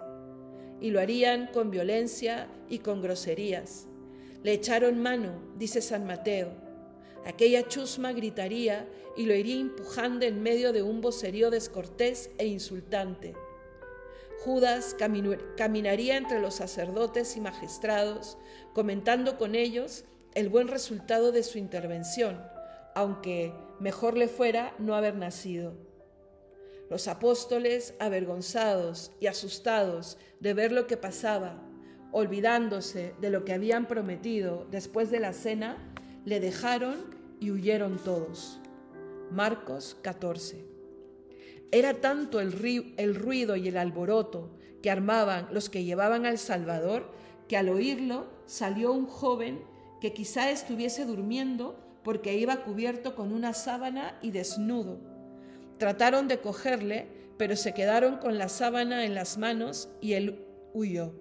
Y 0.80 0.90
lo 0.90 1.00
harían 1.00 1.48
con 1.48 1.70
violencia 1.70 2.48
y 2.70 2.78
con 2.78 3.02
groserías. 3.02 3.86
Le 4.42 4.52
echaron 4.52 4.98
mano, 4.98 5.42
dice 5.58 5.82
San 5.82 6.06
Mateo. 6.06 6.65
Aquella 7.26 7.66
chusma 7.66 8.12
gritaría 8.12 8.88
y 9.16 9.26
lo 9.26 9.34
iría 9.34 9.60
empujando 9.60 10.24
en 10.24 10.42
medio 10.44 10.72
de 10.72 10.82
un 10.82 11.00
vocerío 11.00 11.50
descortés 11.50 12.30
e 12.38 12.46
insultante. 12.46 13.34
Judas 14.44 14.94
caminaría 15.56 16.16
entre 16.16 16.38
los 16.38 16.54
sacerdotes 16.54 17.36
y 17.36 17.40
magistrados, 17.40 18.38
comentando 18.74 19.38
con 19.38 19.56
ellos 19.56 20.04
el 20.34 20.48
buen 20.48 20.68
resultado 20.68 21.32
de 21.32 21.42
su 21.42 21.58
intervención, 21.58 22.40
aunque 22.94 23.52
mejor 23.80 24.16
le 24.16 24.28
fuera 24.28 24.72
no 24.78 24.94
haber 24.94 25.16
nacido. 25.16 25.74
Los 26.88 27.08
apóstoles, 27.08 27.94
avergonzados 27.98 29.10
y 29.18 29.26
asustados 29.26 30.16
de 30.38 30.54
ver 30.54 30.70
lo 30.70 30.86
que 30.86 30.96
pasaba, 30.96 31.60
olvidándose 32.12 33.14
de 33.20 33.30
lo 33.30 33.44
que 33.44 33.52
habían 33.52 33.88
prometido 33.88 34.64
después 34.70 35.10
de 35.10 35.18
la 35.18 35.32
cena, 35.32 35.92
le 36.26 36.40
dejaron 36.40 36.96
y 37.40 37.52
huyeron 37.52 37.98
todos. 37.98 38.58
Marcos 39.30 39.96
14. 40.02 40.66
Era 41.70 41.94
tanto 41.94 42.40
el, 42.40 42.52
ruido 43.14 43.54
y 43.56 43.68
el 43.68 43.76
alboroto 43.76 44.50
que 44.82 44.90
armaban 44.90 45.48
los 45.52 45.70
que 45.70 45.84
llevaban 45.84 46.26
al 46.26 46.38
Salvador 46.38 47.08
que 47.48 47.56
al 47.56 47.68
oírlo 47.68 48.26
salió 48.44 48.92
un 48.92 49.06
joven 49.06 49.62
que 50.00 50.12
quizá 50.12 50.50
estuviese 50.50 51.04
durmiendo 51.04 51.78
porque 52.02 52.36
iba 52.36 52.64
cubierto 52.64 53.14
con 53.14 53.32
una 53.32 53.54
sábana 53.54 54.18
y 54.20 54.32
desnudo. 54.32 54.98
Trataron 55.78 56.26
de 56.26 56.40
cogerle, 56.40 57.06
pero 57.36 57.54
se 57.54 57.72
quedaron 57.72 58.16
con 58.16 58.36
la 58.36 58.48
sábana 58.48 59.04
en 59.04 59.14
las 59.14 59.38
manos 59.38 59.88
y 60.00 60.14
él 60.14 60.44
huyó. 60.74 61.12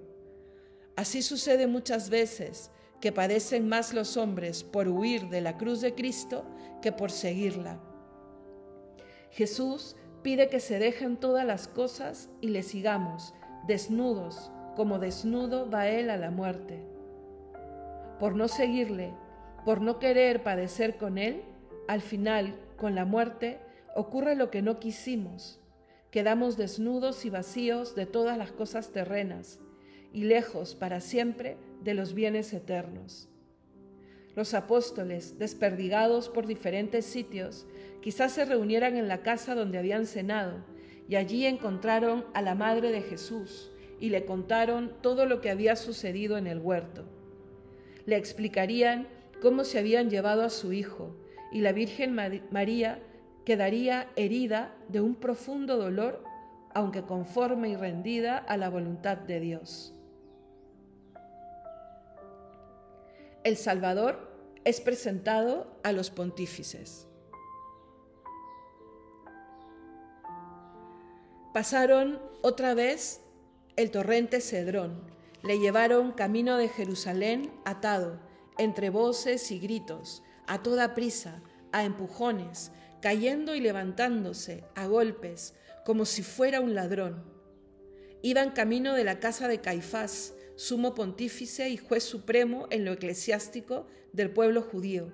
Así 0.96 1.22
sucede 1.22 1.68
muchas 1.68 2.10
veces 2.10 2.72
que 3.06 3.12
padecen 3.12 3.70
más 3.70 3.94
los 3.94 4.18
hombres 4.18 4.64
por 4.64 4.88
huir 4.88 5.30
de 5.30 5.40
la 5.40 5.58
cruz 5.58 5.80
de 5.80 5.94
Cristo 5.94 6.44
que 6.82 6.92
por 6.92 7.12
seguirla. 7.12 7.80
Jesús 9.30 9.96
pide 10.24 10.50
que 10.50 10.60
se 10.60 10.80
dejen 10.80 11.18
todas 11.18 11.46
las 11.46 11.68
cosas 11.68 12.32
y 12.42 12.48
le 12.48 12.64
sigamos, 12.64 13.36
desnudos, 13.68 14.50
como 14.76 14.98
desnudo 14.98 15.70
va 15.70 15.88
Él 15.88 16.10
a 16.10 16.18
la 16.18 16.32
muerte. 16.32 16.84
Por 18.20 18.36
no 18.36 18.48
seguirle, 18.48 19.14
por 19.66 19.82
no 19.82 20.00
querer 20.00 20.42
padecer 20.42 20.98
con 20.98 21.20
Él, 21.20 21.44
al 21.88 22.02
final, 22.02 22.60
con 22.76 22.96
la 22.96 23.06
muerte, 23.06 23.60
ocurre 23.94 24.36
lo 24.36 24.50
que 24.50 24.64
no 24.64 24.80
quisimos. 24.80 25.62
Quedamos 26.10 26.58
desnudos 26.58 27.24
y 27.24 27.30
vacíos 27.30 27.94
de 27.94 28.08
todas 28.08 28.36
las 28.36 28.52
cosas 28.52 28.92
terrenas 28.92 29.60
y 30.12 30.24
lejos 30.24 30.74
para 30.74 31.02
siempre 31.02 31.58
de 31.86 31.94
los 31.94 32.16
bienes 32.16 32.52
eternos. 32.52 33.30
Los 34.36 34.56
apóstoles, 34.56 35.38
desperdigados 35.38 36.28
por 36.28 36.48
diferentes 36.48 37.06
sitios, 37.06 37.68
quizás 38.02 38.34
se 38.34 38.44
reunieran 38.44 38.98
en 38.98 39.08
la 39.08 39.22
casa 39.22 39.54
donde 39.54 39.78
habían 39.78 40.08
cenado 40.08 40.66
y 41.08 41.16
allí 41.16 41.46
encontraron 41.46 42.26
a 42.34 42.42
la 42.42 42.56
madre 42.56 42.92
de 42.92 43.02
Jesús 43.02 43.72
y 44.00 44.10
le 44.10 44.26
contaron 44.26 44.94
todo 45.02 45.28
lo 45.28 45.40
que 45.42 45.52
había 45.52 45.76
sucedido 45.76 46.38
en 46.38 46.48
el 46.48 46.60
huerto. 46.60 47.06
Le 48.08 48.18
explicarían 48.18 49.08
cómo 49.40 49.64
se 49.64 49.78
habían 49.78 50.10
llevado 50.10 50.42
a 50.42 50.50
su 50.50 50.74
hijo 50.74 51.16
y 51.52 51.62
la 51.62 51.72
Virgen 51.72 52.18
María 52.50 53.00
quedaría 53.46 54.10
herida 54.16 54.76
de 54.90 55.02
un 55.02 55.16
profundo 55.16 55.78
dolor, 55.78 56.24
aunque 56.74 57.04
conforme 57.04 57.70
y 57.70 57.76
rendida 57.76 58.40
a 58.40 58.58
la 58.58 58.70
voluntad 58.70 59.18
de 59.18 59.40
Dios. 59.40 59.96
El 63.46 63.58
Salvador 63.58 64.28
es 64.64 64.82
presentado 64.82 65.68
a 65.84 65.92
los 65.92 66.10
pontífices. 66.10 67.06
Pasaron 71.54 72.20
otra 72.42 72.74
vez 72.74 73.22
el 73.76 73.92
torrente 73.92 74.42
Cedrón. 74.42 75.00
Le 75.44 75.60
llevaron 75.60 76.14
camino 76.14 76.58
de 76.58 76.70
Jerusalén 76.70 77.54
atado, 77.66 78.20
entre 78.58 78.90
voces 78.90 79.52
y 79.52 79.60
gritos, 79.60 80.24
a 80.48 80.64
toda 80.64 80.96
prisa, 80.96 81.44
a 81.72 81.84
empujones, 81.84 82.72
cayendo 83.00 83.54
y 83.54 83.60
levantándose, 83.60 84.64
a 84.74 84.88
golpes, 84.88 85.54
como 85.86 86.06
si 86.06 86.24
fuera 86.24 86.62
un 86.62 86.74
ladrón. 86.74 87.24
Iban 88.24 88.54
camino 88.54 88.96
de 88.96 89.04
la 89.04 89.20
casa 89.20 89.48
de 89.48 89.62
Caifás, 89.62 90.34
sumo 90.56 90.96
pontífice 90.96 91.70
y 91.70 91.78
juez 91.78 92.04
supremo 92.04 92.68
en 92.70 92.86
lo 92.86 92.94
eclesiástico 92.94 93.88
del 94.14 94.32
pueblo 94.32 94.62
judío. 94.62 95.12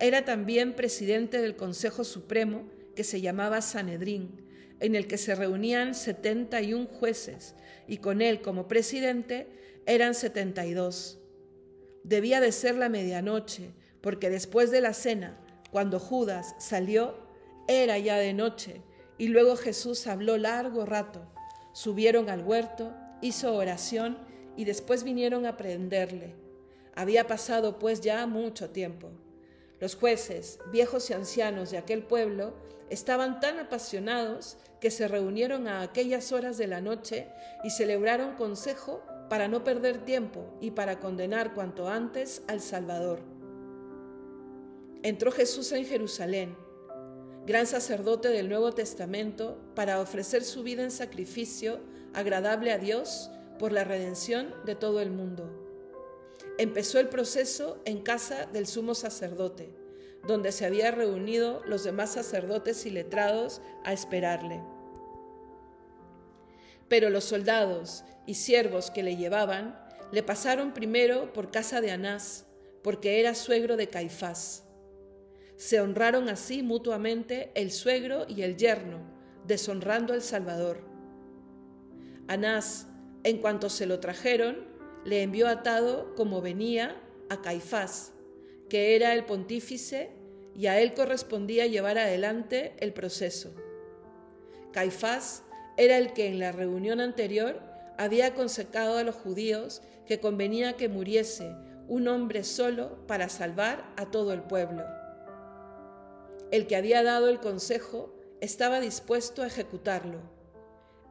Era 0.00 0.24
también 0.24 0.74
presidente 0.74 1.40
del 1.40 1.56
Consejo 1.56 2.04
Supremo 2.04 2.68
que 2.96 3.04
se 3.04 3.20
llamaba 3.20 3.60
Sanedrín, 3.60 4.42
en 4.80 4.96
el 4.96 5.06
que 5.06 5.18
se 5.18 5.34
reunían 5.34 5.94
71 5.94 6.86
jueces 6.86 7.54
y 7.86 7.98
con 7.98 8.22
él 8.22 8.40
como 8.40 8.68
presidente 8.68 9.46
eran 9.86 10.14
72. 10.14 11.18
Debía 12.04 12.40
de 12.40 12.52
ser 12.52 12.76
la 12.76 12.88
medianoche, 12.88 13.70
porque 14.00 14.30
después 14.30 14.70
de 14.70 14.80
la 14.80 14.92
cena, 14.92 15.38
cuando 15.70 16.00
Judas 16.00 16.54
salió, 16.58 17.16
era 17.68 17.98
ya 17.98 18.16
de 18.16 18.32
noche, 18.32 18.82
y 19.18 19.28
luego 19.28 19.56
Jesús 19.56 20.06
habló 20.06 20.36
largo 20.36 20.84
rato. 20.84 21.32
Subieron 21.72 22.28
al 22.28 22.42
huerto, 22.42 22.92
hizo 23.20 23.54
oración 23.54 24.18
y 24.56 24.64
después 24.64 25.04
vinieron 25.04 25.46
a 25.46 25.56
prenderle. 25.56 26.34
Había 26.94 27.26
pasado 27.26 27.78
pues 27.78 28.00
ya 28.00 28.26
mucho 28.26 28.70
tiempo. 28.70 29.10
Los 29.80 29.96
jueces, 29.96 30.58
viejos 30.70 31.10
y 31.10 31.14
ancianos 31.14 31.70
de 31.70 31.78
aquel 31.78 32.02
pueblo, 32.02 32.54
estaban 32.90 33.40
tan 33.40 33.58
apasionados 33.58 34.58
que 34.80 34.90
se 34.90 35.08
reunieron 35.08 35.68
a 35.68 35.80
aquellas 35.80 36.32
horas 36.32 36.58
de 36.58 36.66
la 36.66 36.80
noche 36.80 37.28
y 37.64 37.70
celebraron 37.70 38.34
consejo 38.34 39.02
para 39.28 39.48
no 39.48 39.64
perder 39.64 40.04
tiempo 40.04 40.44
y 40.60 40.72
para 40.72 41.00
condenar 41.00 41.54
cuanto 41.54 41.88
antes 41.88 42.42
al 42.48 42.60
Salvador. 42.60 43.20
Entró 45.02 45.32
Jesús 45.32 45.72
en 45.72 45.86
Jerusalén, 45.86 46.54
gran 47.46 47.66
sacerdote 47.66 48.28
del 48.28 48.48
Nuevo 48.48 48.72
Testamento, 48.72 49.58
para 49.74 50.00
ofrecer 50.00 50.44
su 50.44 50.62
vida 50.62 50.82
en 50.82 50.90
sacrificio 50.90 51.80
agradable 52.12 52.72
a 52.72 52.78
Dios 52.78 53.30
por 53.62 53.70
la 53.70 53.84
redención 53.84 54.52
de 54.66 54.74
todo 54.74 55.00
el 55.00 55.12
mundo. 55.12 55.48
Empezó 56.58 56.98
el 56.98 57.08
proceso 57.08 57.80
en 57.84 58.02
casa 58.02 58.46
del 58.46 58.66
sumo 58.66 58.96
sacerdote 58.96 59.72
donde 60.26 60.50
se 60.50 60.66
habían 60.66 60.96
reunido 60.96 61.62
los 61.64 61.84
demás 61.84 62.10
sacerdotes 62.10 62.86
y 62.86 62.90
letrados 62.90 63.60
a 63.84 63.92
esperarle. 63.92 64.60
Pero 66.88 67.08
los 67.08 67.22
soldados 67.22 68.02
y 68.26 68.34
siervos 68.34 68.90
que 68.90 69.04
le 69.04 69.16
llevaban 69.16 69.78
le 70.10 70.24
pasaron 70.24 70.74
primero 70.74 71.32
por 71.32 71.52
casa 71.52 71.80
de 71.80 71.92
Anás, 71.92 72.46
porque 72.82 73.20
era 73.20 73.36
suegro 73.36 73.76
de 73.76 73.86
Caifás. 73.86 74.64
Se 75.56 75.80
honraron 75.80 76.28
así 76.28 76.64
mutuamente 76.64 77.52
el 77.54 77.70
suegro 77.70 78.26
y 78.28 78.42
el 78.42 78.56
yerno, 78.56 78.98
deshonrando 79.46 80.14
al 80.14 80.22
Salvador. 80.22 80.80
Anás, 82.26 82.88
en 83.24 83.38
cuanto 83.38 83.70
se 83.70 83.86
lo 83.86 84.00
trajeron, 84.00 84.66
le 85.04 85.22
envió 85.22 85.48
atado 85.48 86.14
como 86.14 86.40
venía 86.40 87.00
a 87.28 87.40
Caifás, 87.42 88.12
que 88.68 88.96
era 88.96 89.12
el 89.14 89.24
pontífice 89.24 90.10
y 90.54 90.66
a 90.66 90.80
él 90.80 90.94
correspondía 90.94 91.66
llevar 91.66 91.98
adelante 91.98 92.74
el 92.78 92.92
proceso. 92.92 93.52
Caifás 94.72 95.42
era 95.76 95.98
el 95.98 96.12
que 96.12 96.28
en 96.28 96.38
la 96.38 96.52
reunión 96.52 97.00
anterior 97.00 97.60
había 97.98 98.26
aconsejado 98.26 98.98
a 98.98 99.02
los 99.02 99.14
judíos 99.14 99.82
que 100.06 100.20
convenía 100.20 100.76
que 100.76 100.88
muriese 100.88 101.54
un 101.88 102.08
hombre 102.08 102.44
solo 102.44 103.06
para 103.06 103.28
salvar 103.28 103.84
a 103.96 104.10
todo 104.10 104.32
el 104.32 104.42
pueblo. 104.42 104.84
El 106.50 106.66
que 106.66 106.76
había 106.76 107.02
dado 107.02 107.28
el 107.28 107.40
consejo 107.40 108.14
estaba 108.40 108.80
dispuesto 108.80 109.42
a 109.42 109.46
ejecutarlo. 109.46 110.18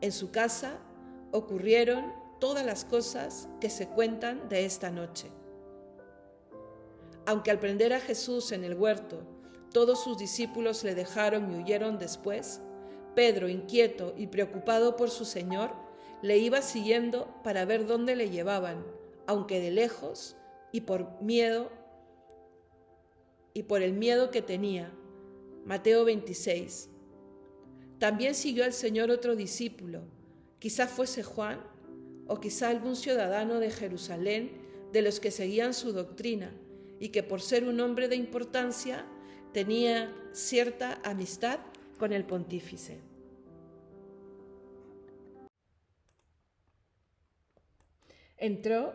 En 0.01 0.11
su 0.11 0.31
casa 0.31 0.79
ocurrieron 1.31 2.13
todas 2.39 2.65
las 2.65 2.85
cosas 2.85 3.47
que 3.59 3.69
se 3.69 3.87
cuentan 3.87 4.49
de 4.49 4.65
esta 4.65 4.89
noche. 4.89 5.29
Aunque 7.25 7.51
al 7.51 7.59
prender 7.59 7.93
a 7.93 7.99
Jesús 7.99 8.51
en 8.51 8.63
el 8.63 8.73
huerto, 8.73 9.21
todos 9.71 10.03
sus 10.03 10.17
discípulos 10.17 10.83
le 10.83 10.95
dejaron 10.95 11.51
y 11.51 11.61
huyeron 11.61 11.97
después, 11.97 12.61
Pedro, 13.15 13.47
inquieto 13.47 14.13
y 14.17 14.27
preocupado 14.27 14.95
por 14.95 15.09
su 15.09 15.25
Señor, 15.25 15.71
le 16.21 16.37
iba 16.37 16.61
siguiendo 16.61 17.33
para 17.43 17.65
ver 17.65 17.85
dónde 17.85 18.15
le 18.15 18.29
llevaban, 18.29 18.85
aunque 19.27 19.59
de 19.59 19.71
lejos 19.71 20.35
y 20.71 20.81
por 20.81 21.21
miedo 21.21 21.69
y 23.53 23.63
por 23.63 23.81
el 23.81 23.93
miedo 23.93 24.31
que 24.31 24.41
tenía. 24.41 24.91
Mateo 25.65 26.05
26. 26.05 26.89
También 27.99 28.33
siguió 28.33 28.63
al 28.63 28.73
Señor 28.73 29.11
otro 29.11 29.35
discípulo, 29.35 30.01
quizá 30.61 30.85
fuese 30.85 31.23
Juan 31.23 31.59
o 32.27 32.39
quizá 32.39 32.69
algún 32.69 32.95
ciudadano 32.95 33.59
de 33.59 33.71
Jerusalén 33.71 34.51
de 34.93 35.01
los 35.01 35.19
que 35.19 35.31
seguían 35.31 35.73
su 35.73 35.91
doctrina 35.91 36.53
y 36.99 37.09
que 37.09 37.23
por 37.23 37.41
ser 37.41 37.63
un 37.63 37.79
hombre 37.79 38.07
de 38.07 38.15
importancia 38.15 39.03
tenía 39.53 40.13
cierta 40.33 41.01
amistad 41.03 41.59
con 41.97 42.13
el 42.13 42.25
pontífice. 42.25 42.99
Entró 48.37 48.93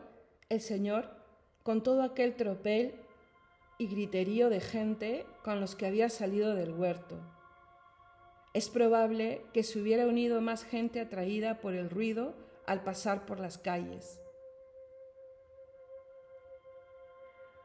el 0.49 0.61
Señor 0.61 1.11
con 1.65 1.83
todo 1.83 2.05
aquel 2.05 2.37
tropel 2.37 2.95
y 3.77 3.89
griterío 3.89 4.51
de 4.51 4.61
gente 4.61 5.27
con 5.43 5.61
los 5.61 5.75
que 5.75 5.87
había 5.87 6.11
salido 6.11 6.55
del 6.55 6.73
huerto. 6.73 7.36
Es 8.57 8.71
probable 8.71 9.43
que 9.53 9.63
se 9.63 9.79
hubiera 9.79 10.07
unido 10.07 10.41
más 10.41 10.65
gente 10.65 10.99
atraída 10.99 11.61
por 11.61 11.75
el 11.75 11.91
ruido 11.91 12.33
al 12.67 12.83
pasar 12.85 13.27
por 13.27 13.39
las 13.39 13.59
calles. 13.59 14.19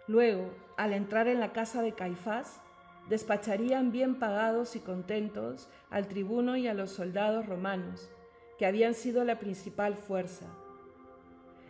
Luego, 0.05 0.53
al 0.75 0.91
entrar 0.91 1.29
en 1.29 1.39
la 1.39 1.53
casa 1.53 1.81
de 1.81 1.93
Caifás, 1.93 2.59
despacharían 3.07 3.93
bien 3.93 4.19
pagados 4.19 4.75
y 4.75 4.81
contentos 4.81 5.69
al 5.89 6.09
tribuno 6.09 6.57
y 6.57 6.67
a 6.67 6.73
los 6.73 6.91
soldados 6.91 7.45
romanos, 7.45 8.11
que 8.57 8.65
habían 8.65 8.93
sido 8.93 9.23
la 9.23 9.39
principal 9.39 9.95
fuerza. 9.95 10.47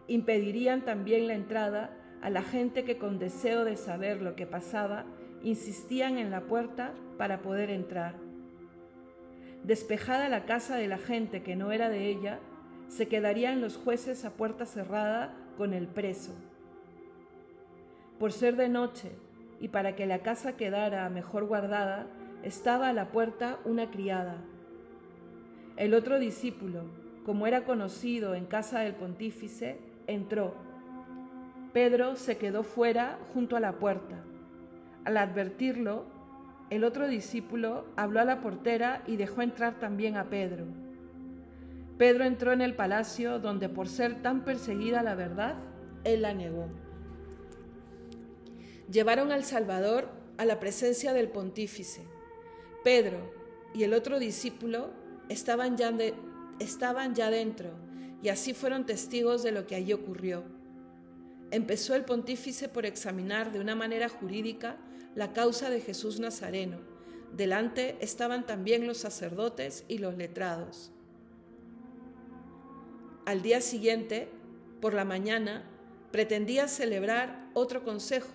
Impedirían 0.07 0.83
también 0.83 1.27
la 1.27 1.35
entrada 1.35 1.95
a 2.23 2.31
la 2.31 2.41
gente 2.41 2.85
que 2.85 2.97
con 2.97 3.19
deseo 3.19 3.65
de 3.65 3.77
saber 3.77 4.19
lo 4.19 4.35
que 4.35 4.47
pasaba, 4.47 5.05
insistían 5.43 6.17
en 6.17 6.31
la 6.31 6.41
puerta 6.47 6.95
para 7.19 7.43
poder 7.43 7.69
entrar. 7.69 8.30
Despejada 9.63 10.27
la 10.29 10.45
casa 10.45 10.75
de 10.75 10.87
la 10.87 10.97
gente 10.97 11.43
que 11.43 11.55
no 11.55 11.71
era 11.71 11.89
de 11.89 12.07
ella, 12.07 12.39
se 12.87 13.07
quedarían 13.07 13.61
los 13.61 13.77
jueces 13.77 14.25
a 14.25 14.31
puerta 14.31 14.65
cerrada 14.65 15.33
con 15.57 15.73
el 15.73 15.87
preso. 15.87 16.33
Por 18.19 18.31
ser 18.31 18.55
de 18.55 18.69
noche 18.69 19.11
y 19.59 19.67
para 19.67 19.95
que 19.95 20.05
la 20.05 20.19
casa 20.19 20.57
quedara 20.57 21.07
mejor 21.09 21.45
guardada, 21.45 22.07
estaba 22.43 22.89
a 22.89 22.93
la 22.93 23.09
puerta 23.09 23.59
una 23.63 23.91
criada. 23.91 24.37
El 25.77 25.93
otro 25.93 26.19
discípulo, 26.19 26.81
como 27.25 27.45
era 27.45 27.63
conocido 27.63 28.33
en 28.33 28.45
casa 28.45 28.79
del 28.79 28.95
pontífice, 28.95 29.77
entró. 30.07 30.55
Pedro 31.71 32.15
se 32.15 32.37
quedó 32.37 32.63
fuera 32.63 33.19
junto 33.33 33.55
a 33.55 33.59
la 33.59 33.73
puerta. 33.73 34.17
Al 35.05 35.17
advertirlo, 35.17 36.05
el 36.71 36.85
otro 36.85 37.09
discípulo 37.09 37.85
habló 37.97 38.21
a 38.21 38.25
la 38.25 38.39
portera 38.39 39.03
y 39.05 39.17
dejó 39.17 39.41
entrar 39.41 39.77
también 39.77 40.15
a 40.15 40.29
Pedro. 40.29 40.63
Pedro 41.97 42.23
entró 42.23 42.53
en 42.53 42.61
el 42.61 42.75
palacio 42.75 43.39
donde 43.39 43.67
por 43.67 43.89
ser 43.89 44.21
tan 44.21 44.45
perseguida 44.45 45.03
la 45.03 45.13
verdad, 45.13 45.57
él 46.05 46.21
la 46.21 46.33
negó. 46.33 46.69
Llevaron 48.89 49.33
al 49.33 49.43
Salvador 49.43 50.07
a 50.37 50.45
la 50.45 50.61
presencia 50.61 51.11
del 51.11 51.27
pontífice. 51.27 52.03
Pedro 52.85 53.19
y 53.73 53.83
el 53.83 53.93
otro 53.93 54.17
discípulo 54.17 54.91
estaban 55.27 55.75
ya, 55.75 55.93
estaban 56.59 57.15
ya 57.15 57.29
dentro 57.29 57.69
y 58.23 58.29
así 58.29 58.53
fueron 58.53 58.85
testigos 58.85 59.43
de 59.43 59.51
lo 59.51 59.67
que 59.67 59.75
allí 59.75 59.91
ocurrió. 59.91 60.45
Empezó 61.51 61.95
el 61.95 62.05
pontífice 62.05 62.69
por 62.69 62.85
examinar 62.85 63.51
de 63.51 63.59
una 63.59 63.75
manera 63.75 64.07
jurídica 64.07 64.77
la 65.15 65.33
causa 65.33 65.69
de 65.69 65.81
Jesús 65.81 66.19
Nazareno. 66.19 66.77
Delante 67.35 67.97
estaban 68.01 68.45
también 68.45 68.87
los 68.87 68.97
sacerdotes 68.97 69.85
y 69.87 69.97
los 69.97 70.17
letrados. 70.17 70.91
Al 73.25 73.41
día 73.41 73.61
siguiente, 73.61 74.29
por 74.81 74.93
la 74.93 75.05
mañana, 75.05 75.63
pretendía 76.11 76.67
celebrar 76.67 77.49
otro 77.53 77.83
consejo, 77.83 78.31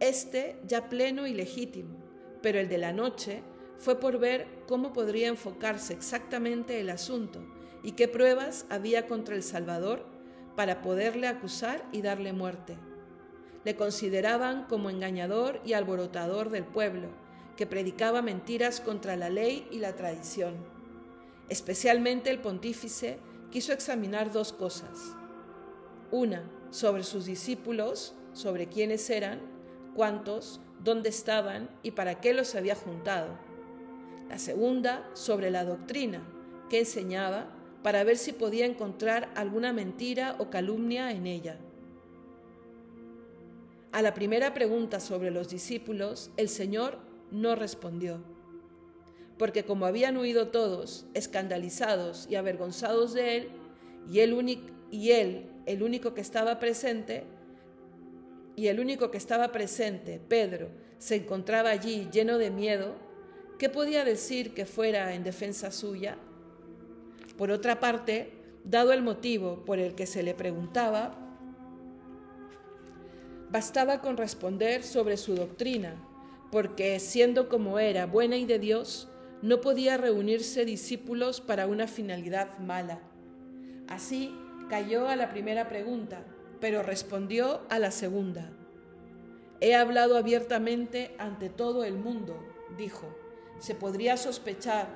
este 0.00 0.56
ya 0.66 0.88
pleno 0.88 1.26
y 1.26 1.34
legítimo, 1.34 1.96
pero 2.42 2.58
el 2.58 2.68
de 2.68 2.78
la 2.78 2.92
noche 2.92 3.42
fue 3.78 4.00
por 4.00 4.18
ver 4.18 4.46
cómo 4.66 4.92
podría 4.92 5.28
enfocarse 5.28 5.92
exactamente 5.92 6.80
el 6.80 6.90
asunto 6.90 7.44
y 7.82 7.92
qué 7.92 8.08
pruebas 8.08 8.66
había 8.70 9.06
contra 9.06 9.34
el 9.34 9.42
Salvador 9.42 10.06
para 10.56 10.80
poderle 10.80 11.26
acusar 11.26 11.84
y 11.92 12.00
darle 12.00 12.32
muerte. 12.32 12.76
Le 13.64 13.76
consideraban 13.76 14.64
como 14.64 14.90
engañador 14.90 15.60
y 15.64 15.72
alborotador 15.72 16.50
del 16.50 16.64
pueblo, 16.64 17.08
que 17.56 17.66
predicaba 17.66 18.22
mentiras 18.22 18.80
contra 18.80 19.16
la 19.16 19.30
ley 19.30 19.66
y 19.70 19.78
la 19.78 19.94
tradición. 19.94 20.54
Especialmente 21.48 22.30
el 22.30 22.40
pontífice 22.40 23.18
quiso 23.50 23.72
examinar 23.72 24.32
dos 24.32 24.52
cosas. 24.52 25.14
Una, 26.10 26.42
sobre 26.70 27.04
sus 27.04 27.26
discípulos, 27.26 28.14
sobre 28.32 28.68
quiénes 28.68 29.08
eran, 29.10 29.40
cuántos, 29.94 30.60
dónde 30.82 31.08
estaban 31.08 31.70
y 31.82 31.92
para 31.92 32.20
qué 32.20 32.34
los 32.34 32.54
había 32.54 32.74
juntado. 32.74 33.28
La 34.28 34.38
segunda, 34.38 35.08
sobre 35.14 35.50
la 35.50 35.64
doctrina, 35.64 36.22
que 36.68 36.80
enseñaba, 36.80 37.46
para 37.82 38.02
ver 38.04 38.16
si 38.16 38.32
podía 38.32 38.66
encontrar 38.66 39.28
alguna 39.34 39.72
mentira 39.72 40.36
o 40.38 40.50
calumnia 40.50 41.12
en 41.12 41.26
ella. 41.26 41.58
A 43.94 44.02
la 44.02 44.12
primera 44.12 44.52
pregunta 44.52 45.00
sobre 45.00 45.30
los 45.30 45.48
discípulos, 45.48 46.30
el 46.36 46.50
Señor 46.50 46.98
no 47.30 47.54
respondió 47.54 48.34
porque 49.38 49.64
como 49.64 49.86
habían 49.86 50.16
huido 50.16 50.48
todos, 50.48 51.06
escandalizados 51.14 52.26
y 52.30 52.36
avergonzados 52.36 53.14
de 53.14 53.36
él, 53.36 53.48
y 54.10 54.20
él, 54.20 54.60
y 54.90 55.10
él 55.10 55.50
el 55.66 55.82
único 55.82 56.14
que 56.14 56.20
estaba 56.20 56.58
presente, 56.58 57.24
y 58.56 58.68
el 58.68 58.78
único 58.78 59.10
que 59.10 59.18
estaba 59.18 59.50
presente, 59.50 60.20
Pedro, 60.28 60.68
se 60.98 61.16
encontraba 61.16 61.70
allí 61.70 62.08
lleno 62.12 62.38
de 62.38 62.50
miedo, 62.50 62.94
¿qué 63.58 63.68
podía 63.68 64.04
decir 64.04 64.54
que 64.54 64.66
fuera 64.66 65.14
en 65.14 65.24
defensa 65.24 65.72
suya? 65.72 66.16
Por 67.36 67.50
otra 67.50 67.80
parte, 67.80 68.30
dado 68.62 68.92
el 68.92 69.02
motivo 69.02 69.64
por 69.64 69.80
el 69.80 69.96
que 69.96 70.06
se 70.06 70.22
le 70.22 70.34
preguntaba, 70.34 71.33
bastaba 73.50 74.00
con 74.00 74.16
responder 74.16 74.82
sobre 74.82 75.16
su 75.16 75.34
doctrina, 75.34 75.94
porque 76.50 77.00
siendo 77.00 77.48
como 77.48 77.78
era 77.78 78.06
buena 78.06 78.36
y 78.36 78.46
de 78.46 78.58
Dios, 78.58 79.08
no 79.42 79.60
podía 79.60 79.96
reunirse 79.96 80.64
discípulos 80.64 81.40
para 81.40 81.66
una 81.66 81.86
finalidad 81.86 82.58
mala. 82.58 83.00
Así 83.88 84.34
cayó 84.70 85.08
a 85.08 85.16
la 85.16 85.30
primera 85.30 85.68
pregunta, 85.68 86.24
pero 86.60 86.82
respondió 86.82 87.60
a 87.68 87.78
la 87.78 87.90
segunda. 87.90 88.50
He 89.60 89.74
hablado 89.74 90.16
abiertamente 90.16 91.14
ante 91.18 91.48
todo 91.48 91.84
el 91.84 91.94
mundo, 91.94 92.38
dijo. 92.76 93.14
Se 93.58 93.74
podría 93.74 94.16
sospechar 94.16 94.88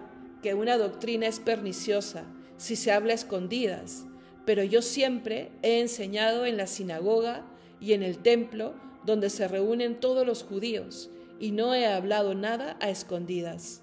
que 0.43 0.55
una 0.55 0.77
doctrina 0.77 1.27
es 1.27 1.41
perniciosa 1.41 2.25
si 2.57 2.77
se 2.77 2.93
habla 2.93 3.13
a 3.13 3.17
escondidas, 3.17 4.05
pero 4.45 4.63
yo 4.63 4.83
siempre 4.83 5.51
he 5.63 5.81
enseñado 5.81 6.47
en 6.47 6.57
la 6.57 6.67
sinagoga 6.67 7.45
y 7.81 7.93
en 7.93 8.03
el 8.03 8.19
templo 8.19 8.75
donde 9.05 9.31
se 9.31 9.49
reúnen 9.49 10.01
todos 10.01 10.27
los 10.27 10.43
judíos, 10.43 11.11
y 11.41 11.53
no 11.53 11.75
he 11.75 11.87
hablado 11.87 12.35
nada 12.35 12.77
a 12.81 12.91
escondidas 12.91 13.83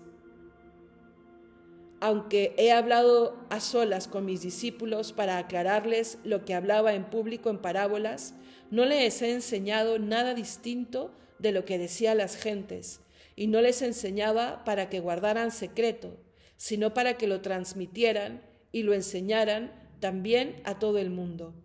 aunque 2.05 2.53
he 2.57 2.71
hablado 2.71 3.35
a 3.49 3.59
solas 3.59 4.07
con 4.07 4.25
mis 4.25 4.41
discípulos 4.43 5.11
para 5.11 5.39
aclararles 5.39 6.19
lo 6.23 6.45
que 6.45 6.53
hablaba 6.53 6.93
en 6.93 7.05
público 7.05 7.49
en 7.49 7.57
parábolas, 7.57 8.35
no 8.69 8.85
les 8.85 9.23
he 9.23 9.33
enseñado 9.33 9.97
nada 9.97 10.35
distinto 10.35 11.11
de 11.39 11.51
lo 11.51 11.65
que 11.65 11.79
decía 11.79 12.13
las 12.13 12.35
gentes, 12.35 13.01
y 13.35 13.47
no 13.47 13.59
les 13.59 13.81
enseñaba 13.81 14.63
para 14.65 14.87
que 14.87 14.99
guardaran 14.99 15.49
secreto, 15.49 16.15
sino 16.57 16.93
para 16.93 17.17
que 17.17 17.25
lo 17.25 17.41
transmitieran 17.41 18.43
y 18.71 18.83
lo 18.83 18.93
enseñaran 18.93 19.71
también 19.99 20.61
a 20.63 20.77
todo 20.77 20.99
el 20.99 21.09
mundo. 21.09 21.55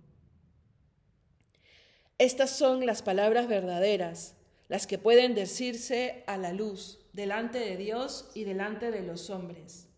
Estas 2.20 2.50
son 2.50 2.84
las 2.84 3.00
palabras 3.00 3.48
verdaderas, 3.48 4.34
las 4.68 4.86
que 4.86 4.98
pueden 4.98 5.34
decirse 5.34 6.22
a 6.26 6.36
la 6.36 6.52
luz, 6.52 6.98
delante 7.14 7.58
de 7.58 7.78
Dios 7.78 8.30
y 8.34 8.44
delante 8.44 8.90
de 8.90 9.00
los 9.00 9.30
hombres. 9.30 9.88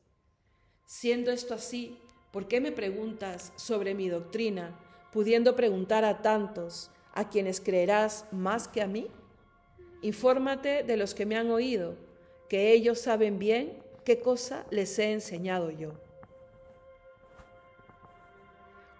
Siendo 0.86 1.32
esto 1.32 1.54
así, 1.54 1.98
¿por 2.30 2.46
qué 2.46 2.60
me 2.60 2.70
preguntas 2.70 3.52
sobre 3.56 3.94
mi 3.94 4.08
doctrina, 4.08 4.78
pudiendo 5.10 5.56
preguntar 5.56 6.04
a 6.04 6.22
tantos, 6.22 6.92
a 7.12 7.28
quienes 7.28 7.60
creerás 7.60 8.26
más 8.30 8.68
que 8.68 8.82
a 8.82 8.86
mí? 8.86 9.08
Infórmate 10.00 10.84
de 10.84 10.96
los 10.96 11.14
que 11.14 11.26
me 11.26 11.36
han 11.36 11.50
oído, 11.50 11.96
que 12.48 12.70
ellos 12.72 13.00
saben 13.00 13.40
bien 13.40 13.82
qué 14.04 14.20
cosa 14.20 14.64
les 14.70 14.96
he 15.00 15.10
enseñado 15.10 15.72
yo. 15.72 15.94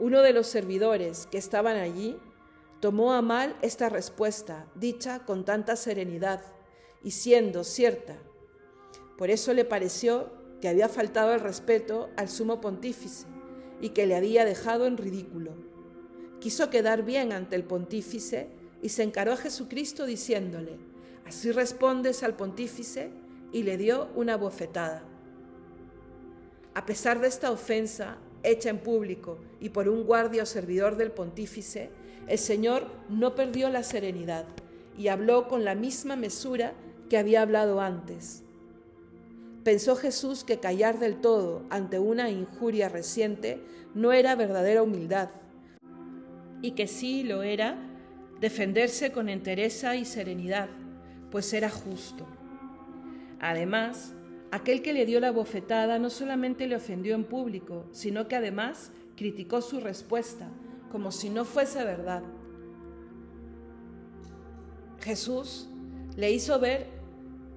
Uno 0.00 0.22
de 0.22 0.32
los 0.32 0.48
servidores 0.48 1.28
que 1.28 1.38
estaban 1.38 1.76
allí 1.76 2.18
tomó 2.82 3.12
a 3.12 3.22
mal 3.22 3.54
esta 3.62 3.88
respuesta, 3.88 4.66
dicha 4.74 5.20
con 5.20 5.44
tanta 5.44 5.76
serenidad 5.76 6.42
y 7.04 7.12
siendo 7.12 7.62
cierta. 7.62 8.18
Por 9.16 9.30
eso 9.30 9.54
le 9.54 9.64
pareció 9.64 10.32
que 10.60 10.66
había 10.66 10.88
faltado 10.88 11.32
el 11.32 11.38
respeto 11.38 12.10
al 12.16 12.28
sumo 12.28 12.60
pontífice 12.60 13.28
y 13.80 13.90
que 13.90 14.04
le 14.04 14.16
había 14.16 14.44
dejado 14.44 14.86
en 14.86 14.96
ridículo. 14.96 15.52
Quiso 16.40 16.70
quedar 16.70 17.04
bien 17.04 17.32
ante 17.32 17.54
el 17.54 17.62
pontífice 17.62 18.48
y 18.82 18.88
se 18.88 19.04
encaró 19.04 19.34
a 19.34 19.36
Jesucristo 19.36 20.04
diciéndole, 20.04 20.76
así 21.24 21.52
respondes 21.52 22.24
al 22.24 22.34
pontífice 22.34 23.12
y 23.52 23.62
le 23.62 23.76
dio 23.76 24.08
una 24.16 24.36
bofetada. 24.36 25.04
A 26.74 26.84
pesar 26.84 27.20
de 27.20 27.28
esta 27.28 27.52
ofensa 27.52 28.18
hecha 28.42 28.70
en 28.70 28.80
público 28.80 29.38
y 29.60 29.68
por 29.68 29.88
un 29.88 30.02
guardia 30.02 30.42
o 30.42 30.46
servidor 30.46 30.96
del 30.96 31.12
pontífice, 31.12 32.01
el 32.28 32.38
Señor 32.38 32.86
no 33.08 33.34
perdió 33.34 33.68
la 33.68 33.82
serenidad 33.82 34.44
y 34.96 35.08
habló 35.08 35.48
con 35.48 35.64
la 35.64 35.74
misma 35.74 36.16
mesura 36.16 36.72
que 37.08 37.18
había 37.18 37.42
hablado 37.42 37.80
antes. 37.80 38.42
Pensó 39.64 39.96
Jesús 39.96 40.44
que 40.44 40.58
callar 40.58 40.98
del 40.98 41.20
todo 41.20 41.62
ante 41.70 41.98
una 41.98 42.30
injuria 42.30 42.88
reciente 42.88 43.60
no 43.94 44.12
era 44.12 44.34
verdadera 44.34 44.82
humildad, 44.82 45.30
y 46.62 46.72
que 46.72 46.86
sí 46.86 47.22
lo 47.22 47.42
era 47.42 47.76
defenderse 48.40 49.12
con 49.12 49.28
entereza 49.28 49.94
y 49.94 50.04
serenidad, 50.04 50.68
pues 51.30 51.52
era 51.52 51.70
justo. 51.70 52.26
Además, 53.40 54.14
aquel 54.50 54.82
que 54.82 54.92
le 54.92 55.06
dio 55.06 55.20
la 55.20 55.30
bofetada 55.30 55.98
no 55.98 56.10
solamente 56.10 56.66
le 56.66 56.76
ofendió 56.76 57.14
en 57.14 57.24
público, 57.24 57.86
sino 57.92 58.28
que 58.28 58.36
además 58.36 58.90
criticó 59.16 59.62
su 59.62 59.80
respuesta, 59.80 60.48
como 60.92 61.10
si 61.10 61.30
no 61.30 61.46
fuese 61.46 61.82
verdad. 61.82 62.22
Jesús 65.00 65.70
le 66.16 66.30
hizo 66.30 66.60
ver 66.60 66.86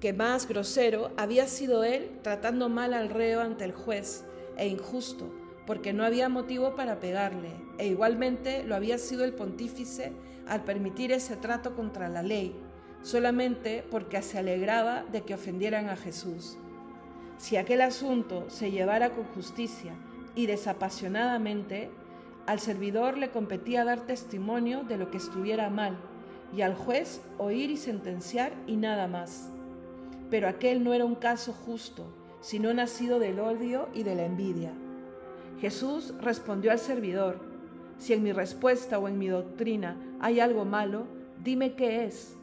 que 0.00 0.14
más 0.14 0.48
grosero 0.48 1.10
había 1.18 1.46
sido 1.46 1.84
él 1.84 2.18
tratando 2.22 2.70
mal 2.70 2.94
al 2.94 3.10
reo 3.10 3.42
ante 3.42 3.64
el 3.64 3.72
juez 3.72 4.24
e 4.56 4.66
injusto, 4.66 5.30
porque 5.66 5.92
no 5.92 6.04
había 6.04 6.30
motivo 6.30 6.74
para 6.74 6.98
pegarle, 6.98 7.50
e 7.76 7.86
igualmente 7.86 8.64
lo 8.64 8.74
había 8.74 8.96
sido 8.96 9.24
el 9.24 9.34
pontífice 9.34 10.12
al 10.48 10.64
permitir 10.64 11.12
ese 11.12 11.36
trato 11.36 11.76
contra 11.76 12.08
la 12.08 12.22
ley, 12.22 12.56
solamente 13.02 13.84
porque 13.90 14.22
se 14.22 14.38
alegraba 14.38 15.04
de 15.12 15.22
que 15.22 15.34
ofendieran 15.34 15.90
a 15.90 15.96
Jesús. 15.96 16.56
Si 17.36 17.56
aquel 17.56 17.82
asunto 17.82 18.48
se 18.48 18.70
llevara 18.70 19.10
con 19.10 19.24
justicia 19.24 19.92
y 20.34 20.46
desapasionadamente, 20.46 21.90
al 22.46 22.60
servidor 22.60 23.18
le 23.18 23.30
competía 23.30 23.84
dar 23.84 24.06
testimonio 24.06 24.84
de 24.84 24.96
lo 24.96 25.10
que 25.10 25.16
estuviera 25.16 25.68
mal, 25.68 25.96
y 26.56 26.62
al 26.62 26.74
juez 26.74 27.20
oír 27.38 27.70
y 27.70 27.76
sentenciar 27.76 28.52
y 28.66 28.76
nada 28.76 29.08
más. 29.08 29.50
Pero 30.30 30.48
aquel 30.48 30.84
no 30.84 30.94
era 30.94 31.04
un 31.04 31.16
caso 31.16 31.52
justo, 31.52 32.06
sino 32.40 32.72
nacido 32.72 33.18
del 33.18 33.40
odio 33.40 33.88
y 33.94 34.04
de 34.04 34.14
la 34.14 34.24
envidia. 34.24 34.72
Jesús 35.60 36.14
respondió 36.20 36.70
al 36.70 36.78
servidor, 36.78 37.40
si 37.98 38.12
en 38.12 38.22
mi 38.22 38.32
respuesta 38.32 38.98
o 38.98 39.08
en 39.08 39.18
mi 39.18 39.28
doctrina 39.28 39.96
hay 40.20 40.38
algo 40.38 40.64
malo, 40.64 41.06
dime 41.42 41.74
qué 41.74 42.04
es. 42.04 42.36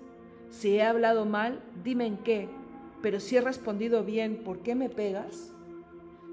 Si 0.50 0.76
he 0.76 0.84
hablado 0.84 1.26
mal, 1.26 1.62
dime 1.84 2.06
en 2.06 2.18
qué. 2.18 2.50
Pero 3.02 3.20
si 3.20 3.38
he 3.38 3.42
respondido 3.42 4.04
bien, 4.04 4.44
¿por 4.44 4.60
qué 4.60 4.76
me 4.76 4.90
pegas? 4.90 5.53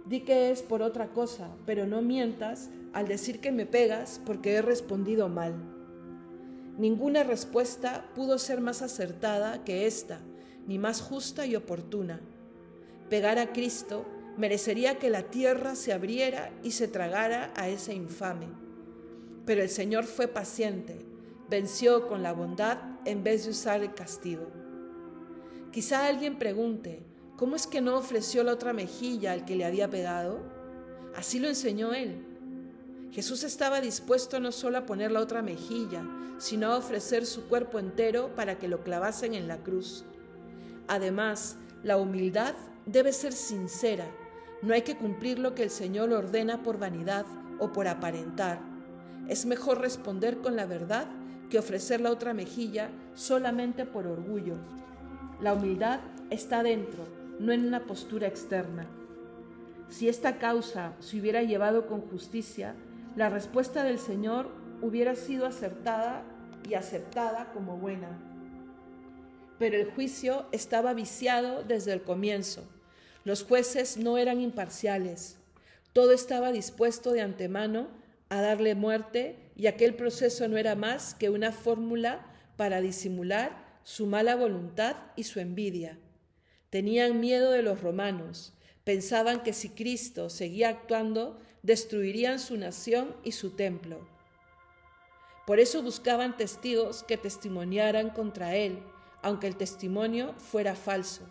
Di 0.06 0.20
que 0.20 0.50
es 0.50 0.62
por 0.62 0.82
otra 0.82 1.08
cosa, 1.08 1.48
pero 1.66 1.86
no 1.86 2.02
mientas 2.02 2.70
al 2.92 3.06
decir 3.06 3.40
que 3.40 3.52
me 3.52 3.66
pegas 3.66 4.20
porque 4.24 4.54
he 4.54 4.62
respondido 4.62 5.28
mal. 5.28 5.54
Ninguna 6.78 7.22
respuesta 7.22 8.10
pudo 8.14 8.38
ser 8.38 8.60
más 8.60 8.82
acertada 8.82 9.64
que 9.64 9.86
esta, 9.86 10.20
ni 10.66 10.78
más 10.78 11.02
justa 11.02 11.46
y 11.46 11.54
oportuna. 11.54 12.20
Pegar 13.08 13.38
a 13.38 13.52
Cristo 13.52 14.06
merecería 14.36 14.98
que 14.98 15.10
la 15.10 15.24
tierra 15.24 15.74
se 15.74 15.92
abriera 15.92 16.50
y 16.62 16.70
se 16.70 16.88
tragara 16.88 17.52
a 17.56 17.68
ese 17.68 17.94
infame. 17.94 18.48
Pero 19.44 19.62
el 19.62 19.68
Señor 19.68 20.04
fue 20.04 20.28
paciente, 20.28 20.98
venció 21.50 22.08
con 22.08 22.22
la 22.22 22.32
bondad 22.32 22.78
en 23.04 23.22
vez 23.22 23.44
de 23.44 23.50
usar 23.50 23.82
el 23.82 23.94
castigo. 23.94 24.46
Quizá 25.72 26.06
alguien 26.06 26.38
pregunte, 26.38 27.02
¿cómo 27.40 27.57
es 27.57 27.66
que 27.66 27.81
no 27.81 27.96
ofreció 27.96 28.44
la 28.44 28.53
otra 28.53 28.74
mejilla 28.74 29.33
al 29.33 29.46
que 29.46 29.57
le 29.57 29.64
había 29.64 29.88
pegado? 29.88 30.40
Así 31.16 31.38
lo 31.38 31.48
enseñó 31.48 31.94
él. 31.94 32.22
Jesús 33.12 33.44
estaba 33.44 33.81
dispuesto 33.81 34.40
no 34.40 34.53
solo 34.53 34.76
a 34.76 34.85
poner 34.85 35.11
la 35.11 35.20
otra 35.20 35.40
mejilla, 35.40 36.05
sino 36.37 36.66
a 36.66 36.76
ofrecer 36.76 37.24
su 37.24 37.48
cuerpo 37.48 37.79
entero 37.79 38.35
para 38.37 38.59
que 38.59 38.68
lo 38.68 38.85
clavasen 38.85 39.33
en 39.33 39.48
la 39.48 39.57
cruz. 39.62 40.05
Además, 40.87 41.57
la 41.83 41.96
humildad 41.96 42.55
debe 42.85 43.11
ser 43.11 43.33
sincera. 43.33 44.05
No 44.61 44.74
hay 44.74 44.83
que 44.83 44.98
cumplir 44.98 45.38
lo 45.38 45.55
que 45.55 45.62
el 45.62 45.70
Señor 45.70 46.12
ordena 46.12 46.62
por 46.62 46.79
vanidad 46.79 47.24
o 47.59 47.72
por 47.72 47.88
aparentar. 47.88 48.61
Es 49.29 49.46
mejor 49.46 49.81
responder 49.81 50.42
con 50.42 50.57
la 50.57 50.66
verdad 50.66 51.07
que 51.48 51.59
ofrecer 51.59 52.03
la 52.03 52.11
otra 52.11 52.35
mejilla 52.35 52.90
solamente 53.14 53.87
por 53.87 54.07
orgullo. 54.07 54.57
La 55.40 55.55
humildad 55.55 56.00
está 56.29 56.62
dentro, 56.62 57.19
no 57.40 57.53
en 57.53 57.66
una 57.66 57.87
postura 57.87 58.29
externa. 58.29 58.87
Si 59.88 60.11
esta 60.11 60.38
causa 60.38 60.92
se 61.00 61.18
hubiera 61.18 61.42
llevado 61.42 61.87
con 61.87 62.03
justicia, 62.03 62.74
la 63.16 63.31
respuesta 63.31 63.83
del 63.83 63.98
Señor 63.98 64.50
hubiera 64.83 65.16
sido 65.16 65.46
acertada 65.46 66.22
y 66.68 66.74
aceptada 66.74 67.50
como 67.55 67.79
buena. 67.79 68.11
Pero 69.59 69.76
el 69.76 69.90
juicio 69.90 70.46
estaba 70.53 70.92
viciado 70.92 71.64
desde 71.64 71.94
el 71.94 72.03
comienzo. 72.03 72.62
Los 73.24 73.42
jueces 73.42 73.96
no 73.96 74.18
eran 74.18 74.42
imparciales. 74.42 75.38
Todo 75.94 76.12
estaba 76.12 76.53
dispuesto 76.53 77.12
de 77.12 77.22
antemano 77.22 77.88
a 78.29 78.42
darle 78.42 78.74
muerte 78.74 79.50
y 79.57 79.66
aquel 79.66 79.94
proceso 79.94 80.46
no 80.46 80.59
era 80.59 80.74
más 80.74 81.14
que 81.14 81.31
una 81.31 81.53
fórmula 81.53 82.26
para 82.59 82.83
disimular 82.83 83.81
su 83.83 84.07
mala 84.07 84.37
voluntad 84.37 84.96
y 85.16 85.24
su 85.24 85.40
envidia. 85.40 85.98
Tenían 86.70 87.20
miedo 87.20 87.50
de 87.50 87.62
los 87.62 87.80
romanos, 87.83 88.52
pensaban 88.85 89.42
que 89.42 89.52
si 89.52 89.70
Cristo 89.70 90.30
seguía 90.30 90.68
actuando, 90.68 91.38
destruirían 91.62 92.38
su 92.38 92.56
nación 92.56 93.14
y 93.24 93.33
su 93.33 93.50
templo. 93.50 94.06
Por 95.46 95.59
eso 95.59 95.83
buscaban 95.83 96.37
testigos 96.37 97.02
que 97.02 97.16
testimoniaran 97.16 98.11
contra 98.11 98.54
él, 98.54 98.78
aunque 99.22 99.48
el 99.48 99.56
testimonio 99.56 100.35
fuera 100.38 100.74
falso. 100.74 101.28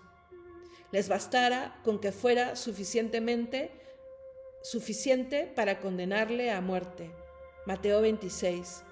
Les 0.92 1.08
bastara 1.08 1.80
con 1.84 2.00
que 2.00 2.12
fuera 2.12 2.56
suficientemente 2.56 3.72
suficiente 4.62 5.52
para 5.56 5.80
condenarle 5.80 6.52
a 6.52 6.62
muerte. 6.62 7.12
Mateo 7.66 8.02
26. 8.02 8.84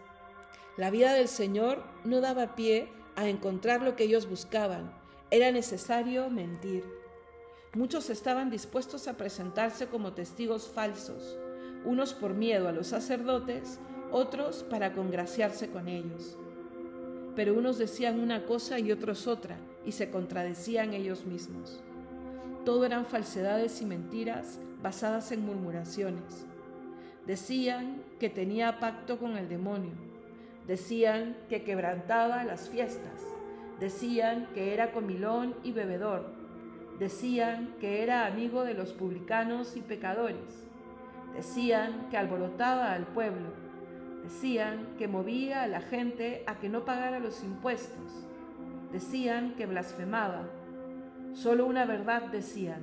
La 0.77 0.91
vida 0.91 1.13
del 1.13 1.27
Señor 1.27 1.83
no 2.05 2.21
daba 2.21 2.55
pie 2.55 2.87
a 3.15 3.27
encontrar 3.27 3.81
lo 3.81 3.95
que 3.95 4.05
ellos 4.05 4.29
buscaban. 4.29 4.96
Era 5.29 5.51
necesario 5.51 6.29
mentir. 6.29 6.85
Muchos 7.73 8.09
estaban 8.09 8.49
dispuestos 8.49 9.09
a 9.09 9.17
presentarse 9.17 9.87
como 9.87 10.13
testigos 10.13 10.69
falsos, 10.69 11.37
unos 11.83 12.13
por 12.13 12.33
miedo 12.33 12.69
a 12.69 12.71
los 12.71 12.87
sacerdotes, 12.87 13.77
otros 14.09 14.63
para 14.63 14.93
congraciarse 14.93 15.69
con 15.69 15.89
ellos. 15.89 16.37
Pero 17.35 17.55
unos 17.55 17.77
decían 17.77 18.21
una 18.21 18.45
cosa 18.45 18.79
y 18.79 18.93
otros 18.93 19.27
otra, 19.27 19.57
y 19.85 19.91
se 19.91 20.09
contradecían 20.09 20.93
ellos 20.93 21.25
mismos. 21.25 21.81
Todo 22.63 22.85
eran 22.85 23.05
falsedades 23.05 23.81
y 23.81 23.85
mentiras 23.85 24.59
basadas 24.81 25.33
en 25.33 25.45
murmuraciones. 25.45 26.45
Decían 27.25 28.01
que 28.17 28.29
tenía 28.29 28.79
pacto 28.79 29.19
con 29.19 29.35
el 29.35 29.49
demonio, 29.49 29.91
decían 30.67 31.35
que 31.49 31.63
quebrantaba 31.63 32.45
las 32.45 32.69
fiestas, 32.69 33.21
decían 33.79 34.47
que 34.53 34.73
era 34.73 34.91
comilón 34.91 35.55
y 35.63 35.71
bebedor, 35.71 36.25
decían 36.99 37.75
que 37.79 38.03
era 38.03 38.25
amigo 38.25 38.63
de 38.63 38.73
los 38.73 38.93
publicanos 38.93 39.75
y 39.75 39.81
pecadores, 39.81 40.67
decían 41.35 42.07
que 42.09 42.17
alborotaba 42.17 42.93
al 42.93 43.05
pueblo, 43.05 43.49
decían 44.23 44.95
que 44.97 45.07
movía 45.07 45.63
a 45.63 45.67
la 45.67 45.81
gente 45.81 46.43
a 46.47 46.59
que 46.59 46.69
no 46.69 46.85
pagara 46.85 47.19
los 47.19 47.43
impuestos, 47.43 48.25
decían 48.91 49.53
que 49.55 49.67
blasfemaba, 49.67 50.49
solo 51.33 51.65
una 51.65 51.85
verdad 51.85 52.23
decían, 52.31 52.81